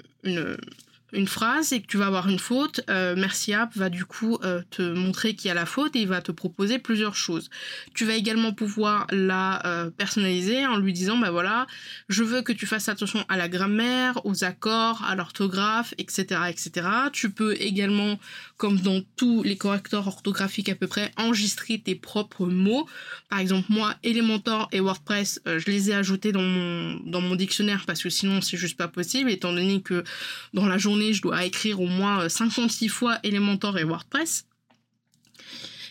une 1.13 1.29
phrase 1.29 1.73
et 1.73 1.81
que 1.81 1.87
tu 1.87 1.97
vas 1.97 2.07
avoir 2.07 2.29
une 2.29 2.39
faute, 2.39 2.81
euh, 2.91 3.15
Merci 3.17 3.55
App 3.55 3.75
va 3.77 3.89
du 3.89 4.05
coup 4.05 4.39
euh, 4.43 4.63
te 4.71 4.83
montrer 4.83 5.35
qu'il 5.35 5.49
y 5.49 5.51
a 5.51 5.55
la 5.55 5.67
faute 5.67 5.95
et 5.95 6.01
il 6.01 6.09
va 6.09 6.21
te 6.21 6.33
proposer 6.33 6.79
plusieurs 6.79 7.15
choses. 7.15 7.49
Tu 7.95 8.05
vas 8.05 8.15
également 8.15 8.53
pouvoir 8.53 9.07
la 9.11 9.65
euh, 9.67 9.91
personnaliser 9.91 10.67
en 10.67 10.79
lui 10.79 10.93
disant 10.93 11.17
bah 11.17 11.31
voilà, 11.31 11.67
je 12.09 12.25
veux 12.25 12.43
que 12.43 12.53
tu 12.53 12.67
fasses 12.67 12.89
attention 12.89 13.25
à 13.29 13.37
la 13.37 13.49
grammaire, 13.49 14.21
aux 14.25 14.45
accords, 14.45 15.05
à 15.05 15.15
l'orthographe, 15.15 15.95
etc., 15.99 16.41
etc. 16.49 16.89
Tu 17.13 17.31
peux 17.31 17.55
également, 17.61 18.19
comme 18.57 18.81
dans 18.81 19.01
tous 19.17 19.43
les 19.45 19.57
correcteurs 19.57 20.09
orthographiques 20.09 20.69
à 20.69 20.75
peu 20.75 20.89
près, 20.89 21.13
enregistrer 21.17 21.79
tes 21.79 21.95
propres 21.95 22.47
mots. 22.47 22.89
Par 23.31 23.39
exemple, 23.39 23.67
moi, 23.71 23.95
Elementor 24.03 24.69
et 24.73 24.81
WordPress, 24.81 25.41
je 25.47 25.71
les 25.71 25.91
ai 25.91 25.95
ajoutés 25.95 26.33
dans 26.33 26.43
mon 26.43 27.01
dans 27.07 27.21
mon 27.21 27.37
dictionnaire 27.37 27.85
parce 27.87 28.03
que 28.03 28.11
sinon 28.11 28.41
c'est 28.41 28.57
juste 28.57 28.77
pas 28.77 28.89
possible 28.89 29.31
étant 29.31 29.53
donné 29.53 29.81
que 29.81 30.05
dans 30.53 30.67
la 30.67 30.79
journée 30.79 30.96
je 31.12 31.23
dois 31.23 31.45
écrire 31.45 31.81
au 31.81 31.87
moins 31.87 32.29
56 32.29 32.87
euh, 32.87 32.88
fois 32.88 33.19
Elementor 33.23 33.79
et 33.79 33.85
WordPress. 33.85 34.47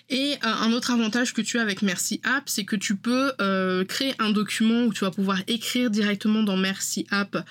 Et 0.08 0.34
euh, 0.34 0.38
un 0.44 0.72
autre 0.72 0.92
avantage 0.92 1.34
que 1.34 1.42
tu 1.42 1.58
as 1.58 1.64
avec 1.64 1.82
Merci 1.82 2.22
App, 2.24 2.44
c'est 2.46 2.64
que 2.64 2.76
tu 2.76 2.96
peux 2.96 3.34
euh, 3.42 3.84
créer 3.86 4.14
un 4.20 4.30
document 4.30 4.84
où 4.84 4.94
tu 4.94 5.04
vas 5.04 5.10
pouvoir 5.10 5.40
écrire 5.48 5.90
directement 5.90 6.44
dans 6.44 6.58
Merci 6.58 7.08
App 7.10 7.44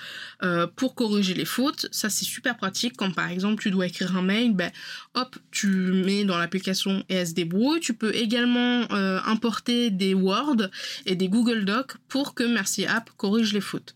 pour 0.77 0.95
corriger 0.95 1.33
les 1.33 1.43
fautes. 1.43 1.87
Ça, 1.91 2.09
c'est 2.09 2.23
super 2.23 2.55
pratique. 2.55 2.95
Quand 2.95 3.11
par 3.11 3.29
exemple 3.29 3.61
tu 3.61 3.71
dois 3.71 3.87
écrire 3.87 4.15
un 4.15 4.21
mail, 4.21 4.53
ben, 4.53 4.71
hop, 5.15 5.35
tu 5.51 5.67
mets 5.67 6.23
dans 6.23 6.37
l'application 6.37 7.03
et 7.09 7.15
elle 7.15 7.27
se 7.27 7.33
débrouille. 7.33 7.81
Tu 7.81 7.93
peux 7.93 8.15
également 8.15 8.89
importer 8.91 9.89
des 9.89 10.13
Word 10.13 10.69
et 11.05 11.15
des 11.15 11.27
Google 11.27 11.65
Docs 11.65 11.97
pour 12.07 12.35
que 12.35 12.43
Merci 12.43 12.85
App 12.85 13.09
corrige 13.17 13.51
les 13.51 13.61
fautes. 13.61 13.95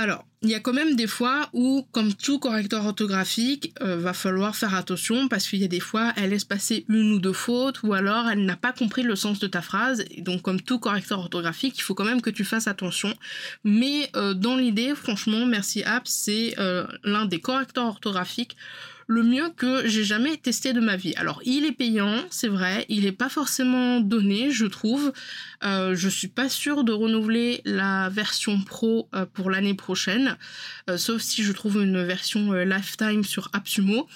Alors, 0.00 0.24
il 0.40 0.48
y 0.48 0.54
a 0.54 0.60
quand 0.60 0.72
même 0.72 0.96
des 0.96 1.06
fois 1.06 1.50
où, 1.52 1.86
comme 1.92 2.14
tout 2.14 2.38
correcteur 2.38 2.86
orthographique, 2.86 3.74
euh, 3.82 3.98
va 3.98 4.14
falloir 4.14 4.56
faire 4.56 4.74
attention 4.74 5.28
parce 5.28 5.46
qu'il 5.46 5.58
y 5.58 5.64
a 5.64 5.68
des 5.68 5.78
fois, 5.78 6.14
elle 6.16 6.30
laisse 6.30 6.46
passer 6.46 6.86
une 6.88 7.12
ou 7.12 7.18
deux 7.18 7.34
fautes 7.34 7.82
ou 7.82 7.92
alors 7.92 8.26
elle 8.30 8.46
n'a 8.46 8.56
pas 8.56 8.72
compris 8.72 9.02
le 9.02 9.14
sens 9.14 9.40
de 9.40 9.46
ta 9.46 9.60
phrase. 9.60 10.06
Donc, 10.16 10.40
comme 10.40 10.58
tout 10.58 10.78
correcteur 10.78 11.18
orthographique, 11.18 11.76
il 11.76 11.82
faut 11.82 11.94
quand 11.94 12.06
même 12.06 12.22
que 12.22 12.30
tu 12.30 12.46
fasses 12.46 12.66
attention. 12.66 13.12
Mais 13.62 14.08
euh, 14.16 14.32
dans 14.32 14.56
l'idée, 14.56 14.94
franchement, 14.94 15.44
Merci 15.44 15.82
App, 15.82 16.08
c'est 16.08 16.54
euh, 16.58 16.86
l'un 17.04 17.26
des 17.26 17.40
correcteurs 17.40 17.88
orthographiques 17.88 18.56
le 19.10 19.24
mieux 19.24 19.50
que 19.50 19.88
j'ai 19.88 20.04
jamais 20.04 20.36
testé 20.36 20.72
de 20.72 20.78
ma 20.78 20.94
vie. 20.94 21.14
Alors 21.16 21.42
il 21.44 21.66
est 21.66 21.72
payant, 21.72 22.14
c'est 22.30 22.46
vrai, 22.46 22.86
il 22.88 23.06
est 23.06 23.12
pas 23.12 23.28
forcément 23.28 23.98
donné, 23.98 24.52
je 24.52 24.66
trouve. 24.66 25.12
Euh, 25.64 25.96
je 25.96 26.08
suis 26.08 26.28
pas 26.28 26.48
sûre 26.48 26.84
de 26.84 26.92
renouveler 26.92 27.60
la 27.64 28.08
version 28.08 28.62
pro 28.62 29.08
euh, 29.12 29.26
pour 29.26 29.50
l'année 29.50 29.74
prochaine, 29.74 30.36
euh, 30.88 30.96
sauf 30.96 31.22
si 31.22 31.42
je 31.42 31.50
trouve 31.50 31.82
une 31.82 32.04
version 32.04 32.52
lifetime 32.52 33.24
sur 33.24 33.50
AppSumo. 33.52 34.06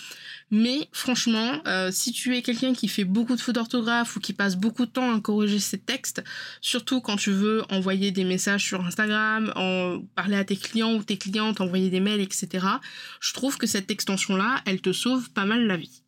Mais 0.51 0.89
franchement, 0.93 1.61
euh, 1.67 1.91
si 1.91 2.13
tu 2.13 2.37
es 2.37 2.43
quelqu'un 2.43 2.75
qui 2.75 2.89
fait 2.89 3.05
beaucoup 3.05 3.35
de 3.35 3.41
fautes 3.41 3.55
d'orthographe 3.55 4.17
ou 4.17 4.21
qui 4.21 4.33
passe 4.33 4.57
beaucoup 4.57 4.87
de 4.87 4.91
temps 4.91 5.15
à 5.15 5.21
corriger 5.21 5.59
ses 5.59 5.79
textes, 5.79 6.23
surtout 6.61 7.01
quand 7.01 7.17
tu 7.17 7.31
veux 7.31 7.63
envoyer 7.71 8.11
des 8.11 8.25
messages 8.25 8.65
sur 8.65 8.85
Instagram, 8.85 9.53
en 9.57 10.03
parler 10.15 10.37
à 10.37 10.45
tes 10.45 10.57
clients 10.57 10.95
ou 10.95 11.03
tes 11.03 11.17
clientes, 11.17 11.61
envoyer 11.61 11.91
des 11.91 12.01
mails, 12.01 12.21
etc., 12.21 12.67
je 13.21 13.33
trouve 13.33 13.57
que 13.57 13.67
cette 13.67 13.91
extension-là, 13.91 14.63
elle 14.67 14.81
te 14.81 14.93
sauve 14.93 15.31
pas 15.31 15.45
mal 15.45 15.67
la 15.67 15.77
vie. 15.77 16.04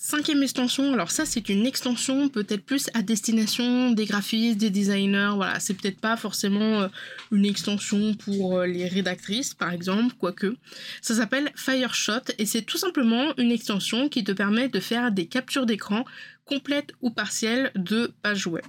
Cinquième 0.00 0.44
extension, 0.44 0.92
alors 0.92 1.10
ça 1.10 1.26
c'est 1.26 1.48
une 1.48 1.66
extension 1.66 2.28
peut-être 2.28 2.64
plus 2.64 2.88
à 2.94 3.02
destination 3.02 3.90
des 3.90 4.04
graphistes, 4.04 4.56
des 4.56 4.70
designers, 4.70 5.32
voilà, 5.34 5.58
c'est 5.58 5.74
peut-être 5.74 6.00
pas 6.00 6.16
forcément 6.16 6.82
euh, 6.82 6.88
une 7.32 7.44
extension 7.44 8.14
pour 8.14 8.58
euh, 8.58 8.66
les 8.68 8.86
rédactrices 8.86 9.54
par 9.54 9.72
exemple, 9.72 10.14
quoique. 10.16 10.54
Ça 11.02 11.16
s'appelle 11.16 11.50
Fireshot 11.56 12.30
et 12.38 12.46
c'est 12.46 12.62
tout 12.62 12.78
simplement 12.78 13.36
une 13.38 13.50
extension 13.50 14.08
qui 14.08 14.22
te 14.22 14.30
permet 14.30 14.68
de 14.68 14.78
faire 14.78 15.10
des 15.10 15.26
captures 15.26 15.66
d'écran 15.66 16.04
complètes 16.44 16.92
ou 17.02 17.10
partielles 17.10 17.72
de 17.74 18.12
pages 18.22 18.46
web. 18.46 18.64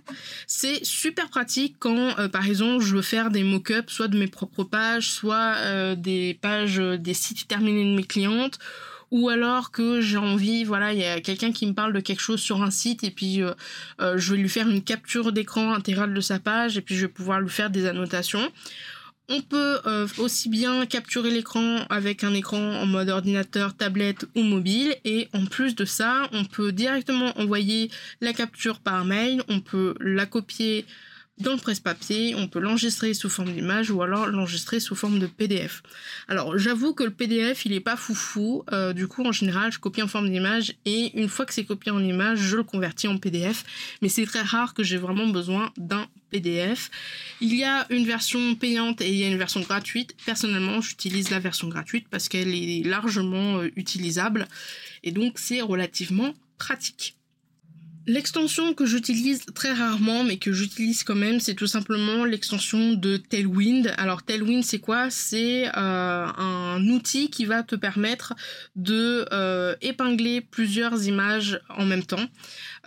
C'est 0.47 0.83
super 0.83 1.29
pratique 1.29 1.75
quand 1.77 2.17
euh, 2.17 2.27
par 2.27 2.47
exemple 2.47 2.83
je 2.83 2.95
veux 2.95 3.03
faire 3.03 3.29
des 3.29 3.43
mock-ups 3.43 3.93
soit 3.93 4.07
de 4.07 4.17
mes 4.17 4.25
propres 4.27 4.63
pages, 4.63 5.11
soit 5.11 5.93
des 5.95 6.39
pages 6.41 6.77
des 6.77 7.13
sites 7.13 7.47
terminés 7.47 7.83
de 7.83 7.95
mes 7.95 8.03
clientes 8.03 8.57
ou 9.11 9.29
alors 9.29 9.71
que 9.71 10.01
j'ai 10.01 10.17
envie, 10.17 10.63
voilà, 10.63 10.93
il 10.93 10.99
y 10.99 11.05
a 11.05 11.19
quelqu'un 11.21 11.51
qui 11.51 11.65
me 11.65 11.73
parle 11.73 11.93
de 11.93 11.99
quelque 11.99 12.21
chose 12.21 12.39
sur 12.39 12.61
un 12.61 12.71
site 12.71 13.03
et 13.03 13.11
puis 13.11 13.41
euh, 13.41 13.53
euh, 14.01 14.17
je 14.17 14.33
vais 14.33 14.41
lui 14.41 14.49
faire 14.49 14.69
une 14.69 14.83
capture 14.83 15.31
d'écran 15.31 15.73
intégrale 15.73 16.13
de 16.13 16.21
sa 16.21 16.39
page 16.39 16.77
et 16.77 16.81
puis 16.81 16.95
je 16.95 17.01
vais 17.01 17.11
pouvoir 17.11 17.41
lui 17.41 17.49
faire 17.49 17.69
des 17.69 17.85
annotations. 17.85 18.51
On 19.31 19.41
peut 19.41 19.79
euh, 19.85 20.07
aussi 20.17 20.49
bien 20.49 20.87
capturer 20.87 21.29
l'écran 21.29 21.85
avec 21.89 22.23
un 22.23 22.33
écran 22.33 22.57
en 22.57 22.87
mode 22.87 23.09
ordinateur, 23.09 23.75
tablette 23.75 24.25
ou 24.35 24.41
mobile 24.41 24.95
et 25.05 25.27
en 25.33 25.45
plus 25.45 25.75
de 25.75 25.85
ça, 25.85 26.27
on 26.31 26.45
peut 26.45 26.71
directement 26.71 27.37
envoyer 27.39 27.91
la 28.21 28.33
capture 28.33 28.79
par 28.79 29.05
mail, 29.05 29.43
on 29.47 29.59
peut 29.59 29.93
la 29.99 30.25
copier 30.25 30.85
dans 31.39 31.53
le 31.53 31.57
presse-papier, 31.57 32.35
on 32.35 32.47
peut 32.47 32.59
l'enregistrer 32.59 33.13
sous 33.13 33.29
forme 33.29 33.53
d'image 33.53 33.91
ou 33.91 34.01
alors 34.01 34.27
l'enregistrer 34.27 34.81
sous 34.81 34.95
forme 34.95 35.19
de 35.19 35.27
PDF. 35.27 35.81
Alors 36.27 36.57
j'avoue 36.57 36.93
que 36.93 37.03
le 37.03 37.11
PDF 37.11 37.65
il 37.65 37.71
est 37.71 37.79
pas 37.79 37.95
foufou, 37.95 38.63
euh, 38.73 38.91
du 38.91 39.07
coup 39.07 39.25
en 39.25 39.31
général 39.31 39.71
je 39.71 39.79
copie 39.79 40.01
en 40.01 40.07
forme 40.07 40.29
d'image 40.29 40.73
et 40.85 41.17
une 41.17 41.29
fois 41.29 41.45
que 41.45 41.53
c'est 41.53 41.63
copié 41.63 41.91
en 41.91 42.03
image 42.03 42.39
je 42.39 42.57
le 42.57 42.63
convertis 42.63 43.07
en 43.07 43.17
PDF, 43.17 43.63
mais 44.01 44.09
c'est 44.09 44.25
très 44.25 44.41
rare 44.41 44.73
que 44.73 44.83
j'ai 44.83 44.97
vraiment 44.97 45.27
besoin 45.27 45.71
d'un 45.77 46.07
PDF. 46.29 46.91
Il 47.39 47.55
y 47.55 47.63
a 47.63 47.87
une 47.89 48.05
version 48.05 48.55
payante 48.55 48.99
et 48.99 49.09
il 49.09 49.15
y 49.15 49.23
a 49.23 49.27
une 49.27 49.37
version 49.37 49.61
gratuite. 49.61 50.15
Personnellement 50.25 50.81
j'utilise 50.81 51.29
la 51.29 51.39
version 51.39 51.69
gratuite 51.69 52.07
parce 52.09 52.27
qu'elle 52.27 52.53
est 52.53 52.83
largement 52.85 53.59
euh, 53.59 53.71
utilisable 53.77 54.47
et 55.03 55.11
donc 55.11 55.39
c'est 55.39 55.61
relativement 55.61 56.33
pratique. 56.57 57.18
L'extension 58.09 58.73
que 58.73 58.87
j'utilise 58.87 59.45
très 59.53 59.71
rarement, 59.71 60.23
mais 60.23 60.37
que 60.37 60.51
j'utilise 60.51 61.03
quand 61.03 61.13
même, 61.13 61.39
c'est 61.39 61.53
tout 61.53 61.67
simplement 61.67 62.25
l'extension 62.25 62.93
de 62.93 63.17
Tailwind. 63.17 63.93
Alors 63.99 64.23
Tailwind, 64.23 64.63
c'est 64.63 64.79
quoi? 64.79 65.11
C'est 65.11 65.67
euh, 65.67 66.25
un 66.25 66.87
outil 66.87 67.29
qui 67.29 67.45
va 67.45 67.61
te 67.61 67.75
permettre 67.75 68.33
de 68.75 69.27
euh, 69.31 69.75
épingler 69.83 70.41
plusieurs 70.41 71.05
images 71.05 71.61
en 71.69 71.85
même 71.85 72.03
temps. 72.03 72.25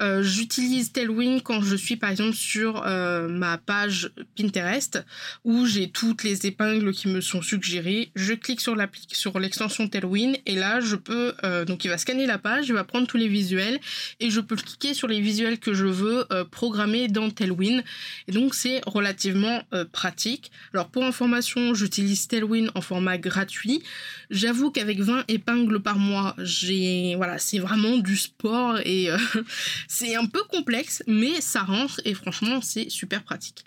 Euh, 0.00 0.25
j'utilise 0.25 0.91
Tailwind 0.91 1.45
quand 1.45 1.62
je 1.62 1.76
suis 1.76 1.95
par 1.95 2.11
exemple 2.11 2.35
sur 2.35 2.83
ma 2.83 3.59
page 3.59 4.11
Pinterest 4.37 5.05
où 5.45 5.67
j'ai 5.67 5.91
toutes 5.91 6.25
les 6.25 6.47
épingles 6.47 6.93
qui 6.93 7.07
me 7.07 7.21
sont 7.21 7.43
suggérées. 7.43 8.11
Je 8.17 8.35
clique 8.35 8.61
sur 8.61 8.76
sur 9.12 9.38
l'extension 9.38 9.87
Tailwind 9.87 10.37
et 10.47 10.57
là 10.57 10.81
je 10.81 10.97
peux 10.97 11.35
donc 11.67 11.85
il 11.85 11.88
va 11.88 11.99
scanner 11.99 12.26
la 12.26 12.38
page, 12.38 12.67
il 12.69 12.75
va 12.75 12.83
prendre 12.83 13.07
tous 13.07 13.19
les 13.19 13.29
visuels 13.29 13.79
et 14.19 14.29
je 14.29 14.41
peux 14.41 14.57
cliquer 14.57 14.95
sur 14.95 15.12
visuels 15.21 15.59
que 15.59 15.75
je 15.75 15.87
veux 15.87 16.26
programmer 16.50 17.09
dans 17.09 17.31
Tailwind 17.31 17.83
et 18.28 18.33
donc 18.33 18.54
c'est 18.54 18.81
relativement 18.87 19.62
pratique. 19.92 20.50
Alors 20.73 20.88
pour 20.88 21.04
information, 21.04 21.75
j'utilise 21.75 22.28
Tailwind 22.28 22.71
en 22.75 22.81
format 22.81 23.19
gratuit. 23.19 23.83
J'avoue 24.31 24.71
qu'avec 24.71 25.00
20 25.00 25.25
épingles 25.28 25.81
par 25.81 25.99
mois, 25.99 26.35
j'ai 26.38 27.14
voilà, 27.16 27.38
c'est 27.38 27.59
vraiment 27.59 27.99
du 27.99 28.16
sport 28.16 28.78
et 28.85 29.09
C'est 29.88 30.14
un 30.14 30.26
peu 30.26 30.42
complexe, 30.45 31.02
mais 31.07 31.40
ça 31.40 31.62
rentre 31.62 32.00
et 32.04 32.14
franchement, 32.14 32.61
c'est 32.61 32.88
super 32.88 33.23
pratique. 33.23 33.64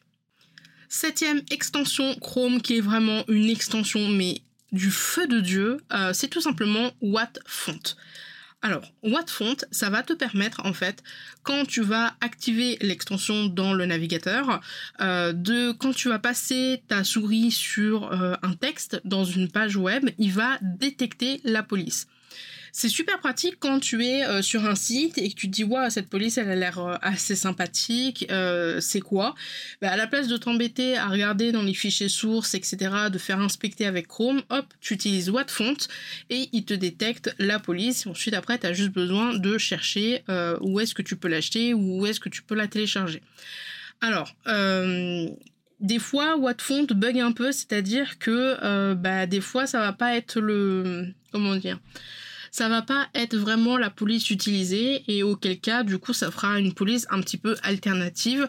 Septième 0.89 1.41
extension 1.51 2.15
Chrome 2.15 2.61
qui 2.61 2.77
est 2.77 2.81
vraiment 2.81 3.23
une 3.27 3.49
extension 3.49 4.07
mais 4.09 4.41
du 4.71 4.91
feu 4.91 5.27
de 5.27 5.39
Dieu, 5.39 5.77
euh, 5.93 6.13
c'est 6.13 6.27
tout 6.27 6.41
simplement 6.41 6.91
WattFont. 7.01 7.79
Alors, 8.65 8.91
WattFont, 9.03 9.57
ça 9.69 9.91
va 9.91 10.01
te 10.01 10.13
permettre 10.13 10.65
en 10.65 10.74
fait, 10.74 11.03
quand 11.43 11.65
tu 11.65 11.84
vas 11.84 12.15
activer 12.19 12.79
l'extension 12.81 13.45
dans 13.45 13.75
le 13.75 13.86
navigateur, 13.86 14.60
euh, 15.01 15.34
de 15.34 15.72
quand 15.72 15.93
tu 15.93 16.10
vas 16.10 16.17
passer 16.17 16.81
ta 16.88 17.03
souris 17.03 17.51
sur 17.51 18.12
euh, 18.12 18.34
un 18.41 18.53
texte 18.53 19.00
dans 19.05 19.24
une 19.24 19.51
page 19.51 19.75
web, 19.75 20.10
il 20.17 20.31
va 20.31 20.57
détecter 20.63 21.41
la 21.43 21.62
police. 21.62 22.07
C'est 22.77 22.89
super 22.89 23.20
pratique 23.20 23.55
quand 23.58 23.79
tu 23.79 24.05
es 24.05 24.25
euh, 24.25 24.41
sur 24.41 24.65
un 24.65 24.75
site 24.75 25.17
et 25.17 25.29
que 25.29 25.36
tu 25.36 25.48
te 25.48 25.51
dis 25.53 25.63
ouais 25.63 25.89
cette 25.89 26.10
police 26.10 26.38
elle 26.38 26.50
a 26.50 26.58
l'air 26.58 26.77
euh, 26.79 26.98
assez 27.01 27.34
sympathique, 27.34 28.27
euh, 28.32 28.82
c'est 28.82 29.00
quoi? 29.00 29.34
Bah, 29.82 29.91
À 29.91 29.96
la 29.96 30.08
place 30.08 30.27
de 30.27 30.36
t'embêter 30.36 30.98
à 30.98 31.08
regarder 31.08 31.53
dans 31.53 31.62
les 31.62 31.74
fichiers 31.74 32.10
sources, 32.10 32.53
etc., 32.53 33.08
de 33.10 33.17
faire 33.17 33.39
inspecter 33.39 33.86
avec 33.86 34.08
Chrome, 34.08 34.41
hop, 34.50 34.65
tu 34.82 34.94
utilises 34.94 35.29
Wattfont 35.29 35.77
et 36.29 36.50
il 36.51 36.65
te 36.65 36.74
détecte 36.74 37.34
la 37.39 37.60
police. 37.60 38.08
Ensuite 38.08 38.34
après 38.34 38.60
tu 38.60 38.67
as 38.67 38.74
juste 38.74 38.91
besoin 38.91 39.36
de 39.36 39.58
chercher 39.58 40.25
où 40.60 40.82
est-ce 40.82 40.94
que 40.94 41.01
tu 41.01 41.15
peux 41.15 41.29
l'acheter 41.29 41.74
ou 41.74 42.01
où 42.01 42.05
est-ce 42.05 42.20
que 42.20 42.27
tu 42.27 42.44
peux 42.44 42.55
la 42.55 42.67
télécharger. 42.67 43.22
Alors, 44.01 44.36
des 45.79 46.00
fois, 46.00 46.36
Wattfont 46.36 46.88
bug 46.89 47.20
un 47.22 47.32
peu, 47.32 47.53
c'est-à-dire 47.53 48.20
que 48.20 48.94
bah, 48.96 49.27
des 49.27 49.39
fois, 49.39 49.65
ça 49.65 49.79
va 49.79 49.94
pas 49.94 50.17
être 50.17 50.41
le. 50.41 51.13
Comment 51.32 51.55
dire 51.55 51.79
ça 52.55 52.69
va 52.69 52.81
pas 52.81 53.09
être 53.13 53.35
vraiment 53.35 53.77
la 53.77 53.89
police 53.89 54.29
utilisée 54.29 55.03
et 55.09 55.24
auquel 55.24 55.59
cas 55.59 55.83
du 55.83 55.97
coup 55.97 56.13
ça 56.13 56.31
fera 56.31 56.57
une 56.57 56.74
police 56.74 57.05
un 57.09 57.19
petit 57.19 57.35
peu 57.35 57.57
alternative. 57.63 58.47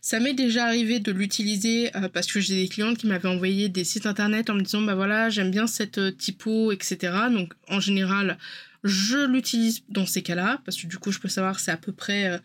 Ça 0.00 0.20
m'est 0.20 0.32
déjà 0.32 0.66
arrivé 0.66 1.00
de 1.00 1.10
l'utiliser 1.10 1.90
euh, 1.96 2.08
parce 2.08 2.28
que 2.28 2.38
j'ai 2.38 2.54
des 2.54 2.68
clientes 2.68 2.98
qui 2.98 3.08
m'avaient 3.08 3.28
envoyé 3.28 3.68
des 3.68 3.82
sites 3.82 4.06
internet 4.06 4.48
en 4.48 4.54
me 4.54 4.60
disant 4.60 4.82
bah 4.82 4.94
voilà 4.94 5.28
j'aime 5.28 5.50
bien 5.50 5.66
cette 5.66 5.98
euh, 5.98 6.12
typo 6.12 6.70
etc. 6.70 7.12
Donc 7.32 7.52
en 7.68 7.80
général 7.80 8.38
je 8.84 9.26
l'utilise 9.26 9.82
dans 9.88 10.06
ces 10.06 10.22
cas-là 10.22 10.60
parce 10.64 10.80
que 10.80 10.86
du 10.86 10.98
coup 10.98 11.10
je 11.10 11.18
peux 11.18 11.28
savoir 11.28 11.58
c'est 11.58 11.70
à 11.70 11.76
peu 11.76 11.92
près 11.92 12.30
euh, 12.30 12.38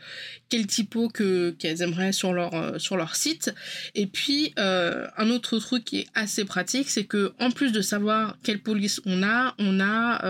quel 0.49 0.65
typo 0.65 1.09
que 1.09 1.51
qu'elles 1.51 1.81
aimeraient 1.81 2.11
sur 2.11 2.33
leur 2.33 2.53
euh, 2.53 2.79
sur 2.79 2.97
leur 2.97 3.15
site. 3.15 3.53
Et 3.95 4.07
puis 4.07 4.53
euh, 4.57 5.07
un 5.17 5.29
autre 5.29 5.59
truc 5.59 5.85
qui 5.85 5.99
est 5.99 6.07
assez 6.13 6.45
pratique 6.45 6.89
c'est 6.89 7.05
que 7.05 7.33
en 7.39 7.51
plus 7.51 7.71
de 7.71 7.81
savoir 7.81 8.37
quelle 8.43 8.61
police 8.61 9.01
on 9.05 9.23
a 9.23 9.53
on 9.59 9.79
a 9.79 10.23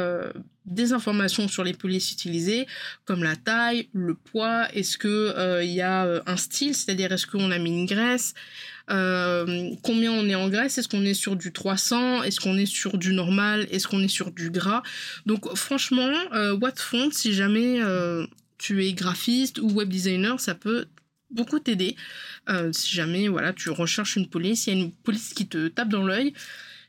des 0.65 0.93
informations 0.93 1.49
sur 1.49 1.65
les 1.65 1.73
polices 1.73 2.13
utilisées, 2.13 2.67
comme 3.03 3.21
la 3.21 3.35
taille, 3.35 3.89
le 3.91 4.13
poids, 4.13 4.67
est-ce 4.73 4.97
que 4.97 5.61
il 5.61 5.71
y 5.71 5.81
a 5.81 6.21
un 6.25 6.37
style, 6.37 6.73
c'est-à-dire 6.73 7.11
est-ce 7.11 7.27
qu'on 7.27 7.51
a 7.51 7.59
mis 7.59 7.69
une 7.69 7.85
graisse, 7.85 8.33
euh, 8.89 9.75
combien 9.81 10.11
on 10.11 10.27
est 10.27 10.35
en 10.35 10.49
graisse 10.49 10.77
Est-ce 10.77 10.87
qu'on 10.87 11.05
est 11.05 11.13
sur 11.13 11.35
du 11.35 11.53
300 11.53 12.23
Est-ce 12.23 12.39
qu'on 12.39 12.57
est 12.57 12.65
sur 12.65 12.97
du 12.97 13.13
normal? 13.13 13.67
Est-ce 13.71 13.87
qu'on 13.87 14.01
est 14.01 14.07
sur 14.07 14.31
du 14.31 14.49
gras? 14.49 14.83
Donc 15.25 15.55
franchement, 15.55 16.13
euh, 16.33 16.55
Wattfont, 16.57 17.09
si 17.11 17.33
jamais 17.33 17.81
euh, 17.81 18.25
tu 18.57 18.85
es 18.85 18.93
graphiste 18.93 19.59
ou 19.59 19.69
web 19.69 19.89
designer, 19.89 20.39
ça 20.39 20.55
peut 20.55 20.85
beaucoup 21.31 21.59
t'aider. 21.59 21.95
si 22.71 22.93
jamais 22.93 23.27
voilà, 23.27 23.53
tu 23.53 23.69
recherches 23.71 24.17
une 24.17 24.27
police, 24.27 24.67
il 24.67 24.73
y 24.73 24.77
a 24.77 24.79
une 24.79 24.91
police 24.91 25.33
qui 25.33 25.47
te 25.47 25.67
tape 25.67 25.89
dans 25.89 26.05
l'œil, 26.05 26.27
et 26.27 26.33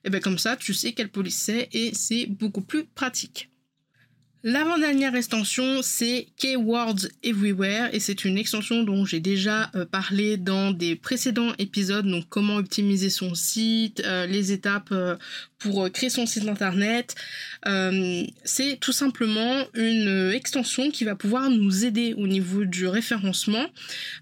eh 0.05 0.11
bien 0.11 0.21
comme 0.21 0.37
ça, 0.37 0.57
tu 0.57 0.75
sais 0.75 0.93
quelle 0.93 1.09
police 1.09 1.39
c'est 1.39 1.71
et 1.73 1.95
c'est 1.95 2.27
beaucoup 2.27 2.61
plus 2.61 2.85
pratique. 2.85 3.49
L'avant-dernière 4.47 5.15
extension, 5.15 5.81
c'est 5.81 6.27
Keywords 6.37 7.09
Everywhere 7.23 7.89
et 7.95 7.99
c'est 7.99 8.27
une 8.27 8.37
extension 8.37 8.83
dont 8.83 9.07
j'ai 9.07 9.21
déjà 9.21 9.71
euh, 9.75 9.87
parlé 9.87 10.37
dans 10.37 10.71
des 10.71 10.97
précédents 10.97 11.55
épisodes, 11.59 12.07
donc 12.07 12.27
comment 12.29 12.57
optimiser 12.57 13.09
son 13.09 13.35
site, 13.35 14.03
euh, 14.05 14.27
les 14.27 14.53
étapes 14.53 14.91
euh, 14.93 15.17
pour 15.59 15.91
créer 15.91 16.11
son 16.11 16.27
site 16.27 16.47
internet. 16.47 17.15
c'est 18.45 18.77
tout 18.79 18.93
simplement 18.93 19.65
une 19.73 20.31
extension 20.35 20.91
qui 20.91 21.05
va 21.05 21.15
pouvoir 21.15 21.49
nous 21.49 21.87
aider 21.87 22.13
au 22.19 22.27
niveau 22.27 22.67
du 22.67 22.87
référencement. 22.87 23.65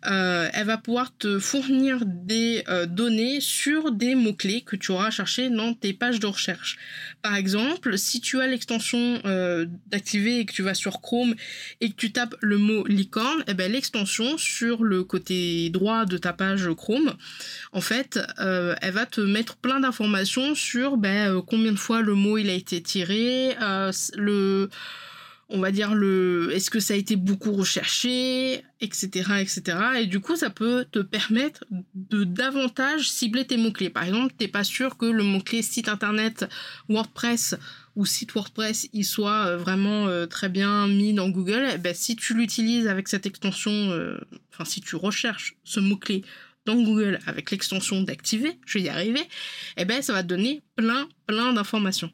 elle 0.05 0.67
va 0.67 0.79
pouvoir 0.79 1.13
te 1.17 1.41
fournir 1.41 2.05
des 2.07 2.63
données 2.87 3.41
sur 3.41 3.91
des 3.91 4.15
mots-clés 4.15 4.61
que 4.61 4.77
tu 4.77 4.93
auras 4.93 5.11
cherché 5.11 5.51
dans 5.51 5.75
tes 5.75 5.93
pages 5.93 6.21
de 6.21 6.29
recherche. 6.29 6.79
Par 7.23 7.35
exemple, 7.35 7.99
si 7.99 8.21
tu 8.21 8.41
as 8.41 8.47
l'extension 8.47 9.21
d'activité 9.89 10.12
et 10.19 10.45
que 10.47 10.53
tu 10.53 10.63
vas 10.63 10.75
sur 10.75 11.01
Chrome 11.01 11.35
et 11.81 11.91
que 11.91 11.97
tu 11.97 12.13
tapes 12.13 12.35
le 12.41 12.59
mot 12.59 12.87
licorne, 12.87 13.45
eh 13.47 13.55
ben 13.55 13.71
l'extension 13.71 14.37
sur 14.39 14.85
le 14.85 15.05
côté 15.05 15.71
droit 15.71 16.05
de 16.05 16.19
ta 16.19 16.33
page 16.33 16.69
Chrome, 16.77 17.15
en 17.73 17.81
fait, 17.81 18.19
euh, 18.41 18.75
elle 18.81 18.95
va 18.95 19.07
te 19.07 19.21
mettre 19.21 19.57
plein 19.57 19.81
d'informations 19.81 20.55
sur 20.55 20.97
ben, 20.97 21.37
euh, 21.37 21.43
combien 21.43 21.73
de 21.73 21.79
fois 21.79 22.03
le 22.03 22.15
mot 22.15 22.39
il 22.39 22.51
a 22.51 22.55
été 22.55 22.83
tiré, 22.83 23.57
euh, 23.61 23.91
le 24.17 24.69
on 25.53 25.61
va 25.61 25.71
dire 25.71 25.95
le 25.95 26.51
est-ce 26.53 26.71
que 26.71 26.81
ça 26.81 26.95
a 26.95 26.97
été 26.97 27.15
beaucoup 27.15 27.53
recherché, 27.53 28.65
etc., 28.81 29.09
etc. 29.41 29.63
Et 30.01 30.07
du 30.07 30.19
coup, 30.21 30.35
ça 30.35 30.51
peut 30.51 30.87
te 30.91 30.99
permettre 30.99 31.65
de 31.95 32.25
davantage 32.25 33.11
cibler 33.11 33.47
tes 33.47 33.59
mots-clés. 33.59 33.91
Par 33.91 34.05
exemple, 34.05 34.33
t'es 34.37 34.49
pas 34.49 34.65
sûr 34.65 34.97
que 34.97 35.05
le 35.05 35.23
mot-clé 35.23 35.63
site 35.63 35.89
internet 35.89 36.49
WordPress 36.89 37.55
ou 37.97 38.07
site 38.07 38.33
WordPress 38.33 38.89
il 38.93 39.05
soit 39.05 39.47
euh, 39.47 39.57
vraiment 39.57 40.07
euh, 40.07 40.27
très 40.27 40.49
bien 40.49 40.87
mis 40.87 41.13
dans 41.13 41.29
Google, 41.29 41.67
eh 41.75 41.79
ben, 41.79 41.95
si 41.95 42.17
tu 42.17 42.35
l'utilises 42.35 42.87
avec 42.87 43.09
cette 43.09 43.27
extension, 43.27 43.73
euh, 43.73 44.19
enfin 44.53 44.65
si 44.65 44.81
tu 44.81 44.97
recherches 44.97 45.57
ce 45.65 45.81
mot-clé 45.81 46.23
dans 46.65 46.77
Google 46.77 47.19
avec 47.27 47.51
l'extension 47.51 48.03
d'activer, 48.03 48.59
je 48.67 48.79
vais 48.79 48.85
y 48.85 48.89
arriver, 48.89 49.23
eh 49.77 49.85
ben 49.85 50.01
ça 50.01 50.13
va 50.13 50.23
te 50.23 50.29
donner 50.29 50.63
plein 50.77 51.09
plein 51.27 51.53
d'informations 51.53 52.11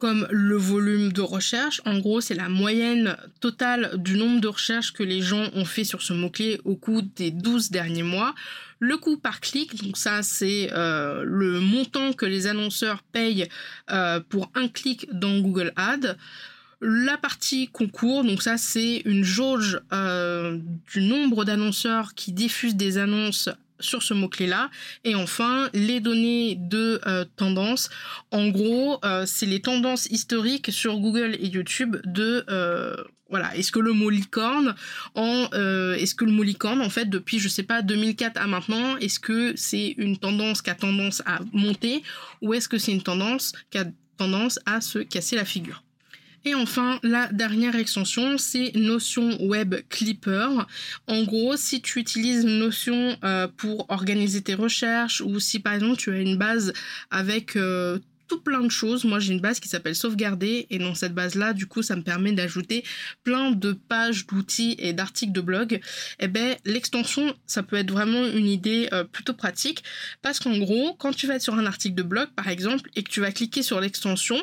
comme 0.00 0.26
le 0.30 0.56
volume 0.56 1.12
de 1.12 1.20
recherche. 1.20 1.80
En 1.84 1.98
gros, 1.98 2.20
c'est 2.20 2.34
la 2.34 2.48
moyenne 2.48 3.16
totale 3.40 3.92
du 3.96 4.16
nombre 4.16 4.40
de 4.40 4.48
recherches 4.48 4.92
que 4.92 5.04
les 5.04 5.20
gens 5.20 5.50
ont 5.54 5.64
fait 5.64 5.84
sur 5.84 6.02
ce 6.02 6.12
mot-clé 6.12 6.60
au 6.64 6.74
cours 6.74 7.02
des 7.14 7.30
12 7.30 7.70
derniers 7.70 8.02
mois. 8.02 8.34
Le 8.80 8.96
coût 8.96 9.18
par 9.18 9.40
clic, 9.40 9.84
donc 9.84 9.98
ça 9.98 10.22
c'est 10.22 10.70
euh, 10.72 11.22
le 11.24 11.60
montant 11.60 12.14
que 12.14 12.24
les 12.24 12.46
annonceurs 12.46 13.02
payent 13.12 13.46
euh, 13.90 14.20
pour 14.26 14.50
un 14.54 14.68
clic 14.68 15.06
dans 15.12 15.38
Google 15.38 15.72
Ads. 15.76 16.16
La 16.80 17.18
partie 17.18 17.68
concours, 17.68 18.24
donc 18.24 18.40
ça 18.40 18.56
c'est 18.56 19.02
une 19.04 19.22
jauge 19.22 19.82
euh, 19.92 20.58
du 20.90 21.02
nombre 21.02 21.44
d'annonceurs 21.44 22.14
qui 22.14 22.32
diffusent 22.32 22.76
des 22.76 22.96
annonces 22.96 23.50
sur 23.80 24.02
ce 24.02 24.14
mot-clé-là. 24.14 24.70
Et 25.04 25.14
enfin, 25.14 25.68
les 25.72 26.00
données 26.00 26.56
de 26.58 27.00
euh, 27.06 27.24
tendance. 27.36 27.90
En 28.30 28.48
gros, 28.48 28.98
euh, 29.04 29.24
c'est 29.26 29.46
les 29.46 29.60
tendances 29.60 30.06
historiques 30.06 30.72
sur 30.72 30.98
Google 30.98 31.36
et 31.40 31.46
YouTube 31.46 31.96
de... 32.04 32.44
Euh, 32.50 32.96
voilà, 33.28 33.56
est-ce 33.56 33.70
que 33.70 33.78
le 33.78 33.92
mot 33.92 34.10
licorne, 34.10 34.74
en, 35.14 35.44
est-ce 35.52 36.16
que 36.16 36.24
le 36.24 36.32
mot 36.32 36.42
en 36.64 36.90
fait, 36.90 37.08
depuis, 37.08 37.38
je 37.38 37.48
sais 37.48 37.62
pas, 37.62 37.80
2004 37.80 38.36
à 38.36 38.48
maintenant, 38.48 38.96
est-ce 38.96 39.20
que 39.20 39.52
c'est 39.54 39.94
une 39.98 40.16
tendance 40.18 40.62
qui 40.62 40.70
a 40.70 40.74
tendance 40.74 41.22
à 41.26 41.38
monter 41.52 42.02
ou 42.42 42.54
est-ce 42.54 42.68
que 42.68 42.76
c'est 42.76 42.90
une 42.90 43.04
tendance 43.04 43.52
qui 43.70 43.78
a 43.78 43.84
tendance 44.16 44.58
à 44.66 44.80
se 44.80 44.98
casser 44.98 45.36
la 45.36 45.44
figure? 45.44 45.84
Et 46.44 46.54
enfin, 46.54 46.98
la 47.02 47.26
dernière 47.28 47.76
extension, 47.76 48.38
c'est 48.38 48.72
Notion 48.74 49.36
Web 49.42 49.74
Clipper. 49.90 50.48
En 51.06 51.22
gros, 51.24 51.56
si 51.56 51.82
tu 51.82 51.98
utilises 51.98 52.46
Notion 52.46 53.16
euh, 53.24 53.46
pour 53.56 53.84
organiser 53.90 54.40
tes 54.40 54.54
recherches 54.54 55.20
ou 55.20 55.38
si 55.38 55.58
par 55.58 55.74
exemple 55.74 55.98
tu 55.98 56.10
as 56.12 56.18
une 56.18 56.36
base 56.36 56.72
avec 57.10 57.56
euh, 57.56 57.98
plein 58.38 58.60
de 58.60 58.70
choses. 58.70 59.04
Moi, 59.04 59.18
j'ai 59.18 59.32
une 59.32 59.40
base 59.40 59.60
qui 59.60 59.68
s'appelle 59.68 59.94
sauvegarder 59.94 60.66
et 60.70 60.78
dans 60.78 60.94
cette 60.94 61.14
base-là, 61.14 61.52
du 61.52 61.66
coup, 61.66 61.82
ça 61.82 61.96
me 61.96 62.02
permet 62.02 62.32
d'ajouter 62.32 62.84
plein 63.24 63.50
de 63.50 63.72
pages 63.72 64.26
d'outils 64.26 64.76
et 64.78 64.92
d'articles 64.92 65.32
de 65.32 65.40
blog. 65.40 65.72
Et 65.74 65.80
eh 66.20 66.28
ben, 66.28 66.56
l'extension, 66.64 67.34
ça 67.46 67.62
peut 67.62 67.76
être 67.76 67.90
vraiment 67.90 68.26
une 68.26 68.46
idée 68.46 68.88
euh, 68.92 69.04
plutôt 69.04 69.34
pratique 69.34 69.82
parce 70.22 70.38
qu'en 70.38 70.56
gros, 70.58 70.94
quand 70.94 71.12
tu 71.12 71.26
vas 71.26 71.36
être 71.36 71.42
sur 71.42 71.54
un 71.54 71.66
article 71.66 71.94
de 71.94 72.02
blog, 72.02 72.28
par 72.36 72.48
exemple, 72.48 72.90
et 72.96 73.02
que 73.02 73.10
tu 73.10 73.20
vas 73.20 73.32
cliquer 73.32 73.62
sur 73.62 73.80
l'extension, 73.80 74.40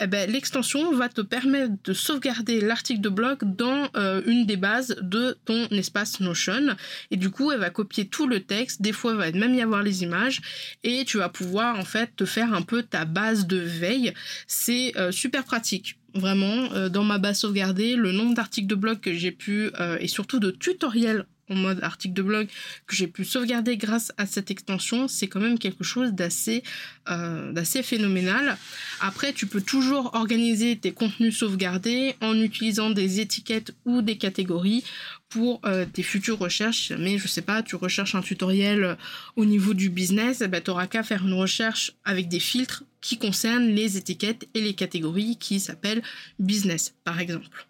eh 0.00 0.06
ben, 0.06 0.30
l'extension 0.30 0.92
va 0.92 1.08
te 1.08 1.20
permettre 1.20 1.74
de 1.84 1.92
sauvegarder 1.92 2.60
l'article 2.60 3.00
de 3.00 3.08
blog 3.08 3.38
dans 3.42 3.88
euh, 3.96 4.22
une 4.26 4.46
des 4.46 4.56
bases 4.56 4.96
de 5.00 5.38
ton 5.44 5.66
espace 5.68 6.20
Notion. 6.20 6.76
Et 7.10 7.16
du 7.16 7.30
coup, 7.30 7.52
elle 7.52 7.60
va 7.60 7.70
copier 7.70 8.08
tout 8.08 8.26
le 8.26 8.40
texte. 8.40 8.82
Des 8.82 8.92
fois, 8.92 9.12
il 9.12 9.18
va 9.18 9.30
même 9.32 9.54
y 9.54 9.62
avoir 9.62 9.82
les 9.82 10.02
images 10.02 10.40
et 10.82 11.04
tu 11.04 11.18
vas 11.18 11.28
pouvoir 11.28 11.78
en 11.78 11.84
fait 11.84 12.14
te 12.16 12.24
faire 12.24 12.52
un 12.54 12.62
peu 12.62 12.82
ta 12.82 13.04
base 13.04 13.19
de 13.46 13.58
veille. 13.58 14.12
C'est 14.46 14.96
euh, 14.96 15.12
super 15.12 15.44
pratique. 15.44 15.96
Vraiment, 16.14 16.72
euh, 16.72 16.88
dans 16.88 17.04
ma 17.04 17.18
base 17.18 17.40
sauvegardée, 17.40 17.94
le 17.94 18.12
nombre 18.12 18.34
d'articles 18.34 18.66
de 18.66 18.74
blog 18.74 19.00
que 19.00 19.14
j'ai 19.14 19.30
pu, 19.30 19.70
euh, 19.78 19.96
et 20.00 20.08
surtout 20.08 20.40
de 20.40 20.50
tutoriels 20.50 21.24
en 21.50 21.56
mode 21.56 21.82
article 21.82 22.14
de 22.14 22.22
blog 22.22 22.48
que 22.86 22.96
j'ai 22.96 23.06
pu 23.06 23.24
sauvegarder 23.24 23.76
grâce 23.76 24.12
à 24.16 24.26
cette 24.26 24.50
extension, 24.50 25.08
c'est 25.08 25.26
quand 25.26 25.40
même 25.40 25.58
quelque 25.58 25.84
chose 25.84 26.12
d'assez 26.12 26.62
d'assez 27.06 27.82
phénoménal. 27.82 28.56
Après, 29.00 29.32
tu 29.32 29.46
peux 29.46 29.60
toujours 29.60 30.14
organiser 30.14 30.76
tes 30.76 30.92
contenus 30.92 31.36
sauvegardés 31.36 32.14
en 32.20 32.40
utilisant 32.40 32.90
des 32.90 33.18
étiquettes 33.18 33.72
ou 33.84 34.00
des 34.00 34.16
catégories 34.16 34.84
pour 35.30 35.60
euh, 35.64 35.86
tes 35.90 36.02
futures 36.02 36.38
recherches. 36.38 36.92
Mais 36.98 37.16
je 37.16 37.28
sais 37.28 37.42
pas, 37.42 37.62
tu 37.62 37.76
recherches 37.76 38.14
un 38.14 38.20
tutoriel 38.20 38.84
euh, 38.84 38.94
au 39.36 39.44
niveau 39.44 39.74
du 39.74 39.88
business, 39.88 40.42
eh 40.44 40.48
ben, 40.48 40.60
tu 40.60 40.70
n'auras 40.70 40.86
qu'à 40.86 41.02
faire 41.02 41.26
une 41.26 41.34
recherche 41.34 41.92
avec 42.04 42.28
des 42.28 42.40
filtres 42.40 42.84
qui 43.00 43.16
concernent 43.18 43.68
les 43.68 43.96
étiquettes 43.96 44.48
et 44.54 44.60
les 44.60 44.74
catégories 44.74 45.36
qui 45.38 45.60
s'appellent 45.60 46.02
business, 46.38 46.94
par 47.04 47.20
exemple. 47.20 47.66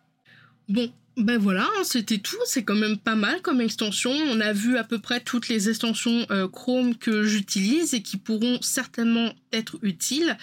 Bon, 0.69 0.90
Ben 1.21 1.37
voilà, 1.37 1.65
hein, 1.65 1.85
c'était 1.85 2.17
tout. 2.17 2.39
C'est 2.47 2.65
quand 2.65 2.75
même 2.75 2.97
pas 2.97 3.15
mal 3.15 3.43
comme 3.43 3.61
extension. 3.61 4.11
On 4.11 4.41
a 4.41 4.55
vu 4.55 4.79
à 4.79 4.85
peu 4.85 4.99
près 4.99 5.21
toutes 5.21 5.49
les 5.49 5.69
extensions 5.69 6.25
euh, 6.31 6.49
Chrome 6.49 6.97
que 6.97 7.25
j'utilise 7.25 7.93
et 7.93 8.01
qui 8.01 8.17
pourront 8.17 8.59
certainement 8.63 9.31
être 9.53 9.77
utiles. 9.83 10.39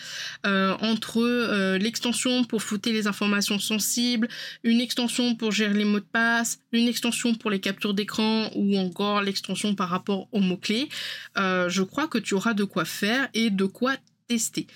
Euh, 0.45 0.75
entre 0.81 1.23
euh, 1.23 1.79
l'extension 1.79 2.43
pour 2.43 2.61
flouter 2.61 2.93
les 2.93 3.07
informations 3.07 3.57
sensibles, 3.57 4.27
une 4.63 4.79
extension 4.79 5.33
pour 5.33 5.51
gérer 5.51 5.73
les 5.73 5.85
mots 5.85 5.99
de 5.99 6.05
passe, 6.05 6.59
une 6.71 6.87
extension 6.87 7.33
pour 7.33 7.49
les 7.49 7.59
captures 7.59 7.95
d'écran 7.95 8.51
ou 8.53 8.77
encore 8.77 9.23
l'extension 9.23 9.73
par 9.73 9.89
rapport 9.89 10.27
aux 10.31 10.41
mots-clés. 10.41 10.89
je 11.35 11.81
crois 11.81 12.07
que 12.07 12.19
tu 12.19 12.35
auras 12.35 12.53
de 12.53 12.65
quoi 12.65 12.85
faire 12.85 13.29
et 13.33 13.49
de 13.49 13.65
quoi 13.65 13.95
tester. 14.27 14.67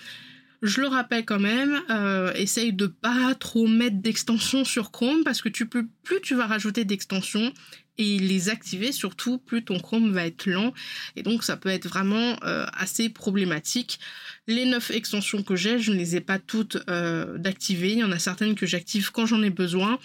Je 0.62 0.82
le 0.82 0.88
rappelle 0.88 1.26
quand 1.26 1.40
même, 1.40 1.82
euh, 1.90 2.32
essaye 2.34 2.72
de 2.72 2.86
pas 2.86 3.34
trop 3.34 3.66
mettre 3.66 3.98
d'extensions 3.98 4.64
sur 4.64 4.92
Chrome 4.92 5.24
parce 5.24 5.42
que 5.42 5.50
tu 5.50 5.68
plus 5.68 5.90
tu 6.22 6.36
vas 6.36 6.46
rajouter 6.46 6.86
d'extensions 6.86 7.52
et 7.98 8.20
les 8.20 8.50
activer 8.50 8.92
surtout, 8.92 9.40
plus 9.40 9.66
ton 9.66 9.80
Chrome 9.80 10.12
va 10.12 10.28
être 10.28 10.46
lent 10.46 10.72
et 11.16 11.24
donc 11.24 11.44
ça 11.44 11.58
peut 11.58 11.70
être 11.70 11.88
vraiment 11.88 12.38
euh, 12.44 12.68
assez 12.74 13.10
problématique. 13.10 14.00
Les 14.46 14.66
9 14.66 14.92
extensions 14.92 15.42
que 15.42 15.56
j'ai, 15.56 15.80
je 15.80 15.92
ne 15.92 15.98
les 15.98 16.16
ai 16.16 16.22
pas 16.22 16.38
toutes 16.38 16.78
euh, 16.90 17.40
d'activer. 17.40 17.94
Il 17.94 18.00
y 18.00 18.04
en 18.04 18.12
a 18.12 18.20
certaines 18.20 18.54
que 18.54 18.68
j'active 18.68 19.12
quand 19.12 19.26
j'en 19.26 19.42
ai 19.42 19.50
besoin. 19.50 19.98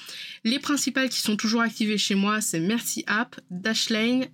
Les 0.44 0.58
principales 0.58 1.10
qui 1.10 1.20
sont 1.20 1.36
toujours 1.36 1.60
activées 1.60 1.98
chez 1.98 2.14
moi, 2.14 2.40
c'est 2.40 2.60
Merci 2.60 3.04
App, 3.06 3.38
Dashlane, 3.50 4.26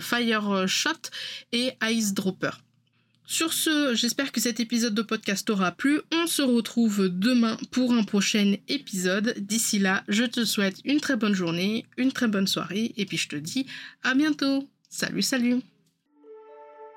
Fire 0.00 0.66
Shot 0.66 1.10
et 1.52 1.70
Ice 1.90 2.12
Dropper. 2.12 2.50
Sur 3.30 3.52
ce, 3.52 3.94
j'espère 3.94 4.32
que 4.32 4.40
cet 4.40 4.58
épisode 4.58 4.92
de 4.92 5.02
podcast 5.02 5.46
t'aura 5.46 5.70
plu. 5.70 6.00
On 6.12 6.26
se 6.26 6.42
retrouve 6.42 7.08
demain 7.08 7.56
pour 7.70 7.92
un 7.92 8.02
prochain 8.02 8.56
épisode. 8.66 9.36
D'ici 9.38 9.78
là, 9.78 10.02
je 10.08 10.24
te 10.24 10.44
souhaite 10.44 10.78
une 10.84 10.98
très 10.98 11.14
bonne 11.14 11.32
journée, 11.32 11.86
une 11.96 12.10
très 12.10 12.26
bonne 12.26 12.48
soirée, 12.48 12.92
et 12.96 13.06
puis 13.06 13.18
je 13.18 13.28
te 13.28 13.36
dis 13.36 13.66
à 14.02 14.14
bientôt. 14.14 14.68
Salut, 14.88 15.22
salut. 15.22 15.60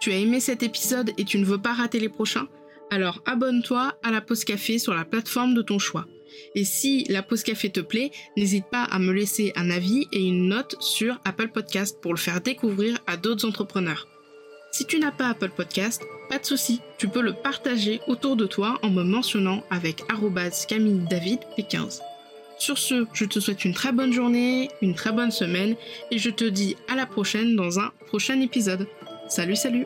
Tu 0.01 0.11
as 0.11 0.17
aimé 0.17 0.39
cet 0.39 0.63
épisode 0.63 1.11
et 1.19 1.23
tu 1.23 1.37
ne 1.37 1.45
veux 1.45 1.61
pas 1.61 1.73
rater 1.73 1.99
les 1.99 2.09
prochains? 2.09 2.47
Alors 2.89 3.21
abonne-toi 3.27 3.95
à 4.01 4.09
la 4.09 4.19
pause 4.19 4.43
café 4.43 4.79
sur 4.79 4.95
la 4.95 5.05
plateforme 5.05 5.53
de 5.53 5.61
ton 5.61 5.77
choix. 5.77 6.07
Et 6.55 6.65
si 6.65 7.03
la 7.09 7.21
pause 7.21 7.43
café 7.43 7.69
te 7.69 7.79
plaît, 7.79 8.09
n'hésite 8.37 8.65
pas 8.71 8.85
à 8.85 8.97
me 8.97 9.13
laisser 9.13 9.53
un 9.55 9.69
avis 9.69 10.07
et 10.11 10.25
une 10.25 10.47
note 10.47 10.81
sur 10.81 11.21
Apple 11.25 11.49
Podcast 11.49 12.01
pour 12.01 12.11
le 12.11 12.19
faire 12.19 12.41
découvrir 12.41 12.97
à 13.05 13.17
d'autres 13.17 13.47
entrepreneurs. 13.47 14.07
Si 14.73 14.87
tu 14.87 14.97
n'as 14.97 15.11
pas 15.11 15.29
Apple 15.29 15.51
Podcast, 15.55 16.01
pas 16.33 16.39
de 16.39 16.45
souci, 16.45 16.81
tu 16.97 17.07
peux 17.07 17.21
le 17.21 17.33
partager 17.33 18.01
autour 18.07 18.35
de 18.35 18.47
toi 18.47 18.79
en 18.81 18.89
me 18.89 19.03
mentionnant 19.03 19.61
avec 19.69 20.01
Camille 20.67 21.05
David 21.07 21.37
P15. 21.55 21.99
Sur 22.57 22.79
ce, 22.79 23.05
je 23.13 23.25
te 23.25 23.39
souhaite 23.39 23.65
une 23.65 23.75
très 23.75 23.91
bonne 23.91 24.11
journée, 24.11 24.71
une 24.81 24.95
très 24.95 25.11
bonne 25.11 25.29
semaine 25.29 25.75
et 26.09 26.17
je 26.17 26.31
te 26.31 26.45
dis 26.45 26.75
à 26.91 26.95
la 26.95 27.05
prochaine 27.05 27.55
dans 27.55 27.79
un 27.79 27.91
prochain 28.07 28.41
épisode. 28.41 28.87
Salut 29.29 29.55
salut 29.55 29.85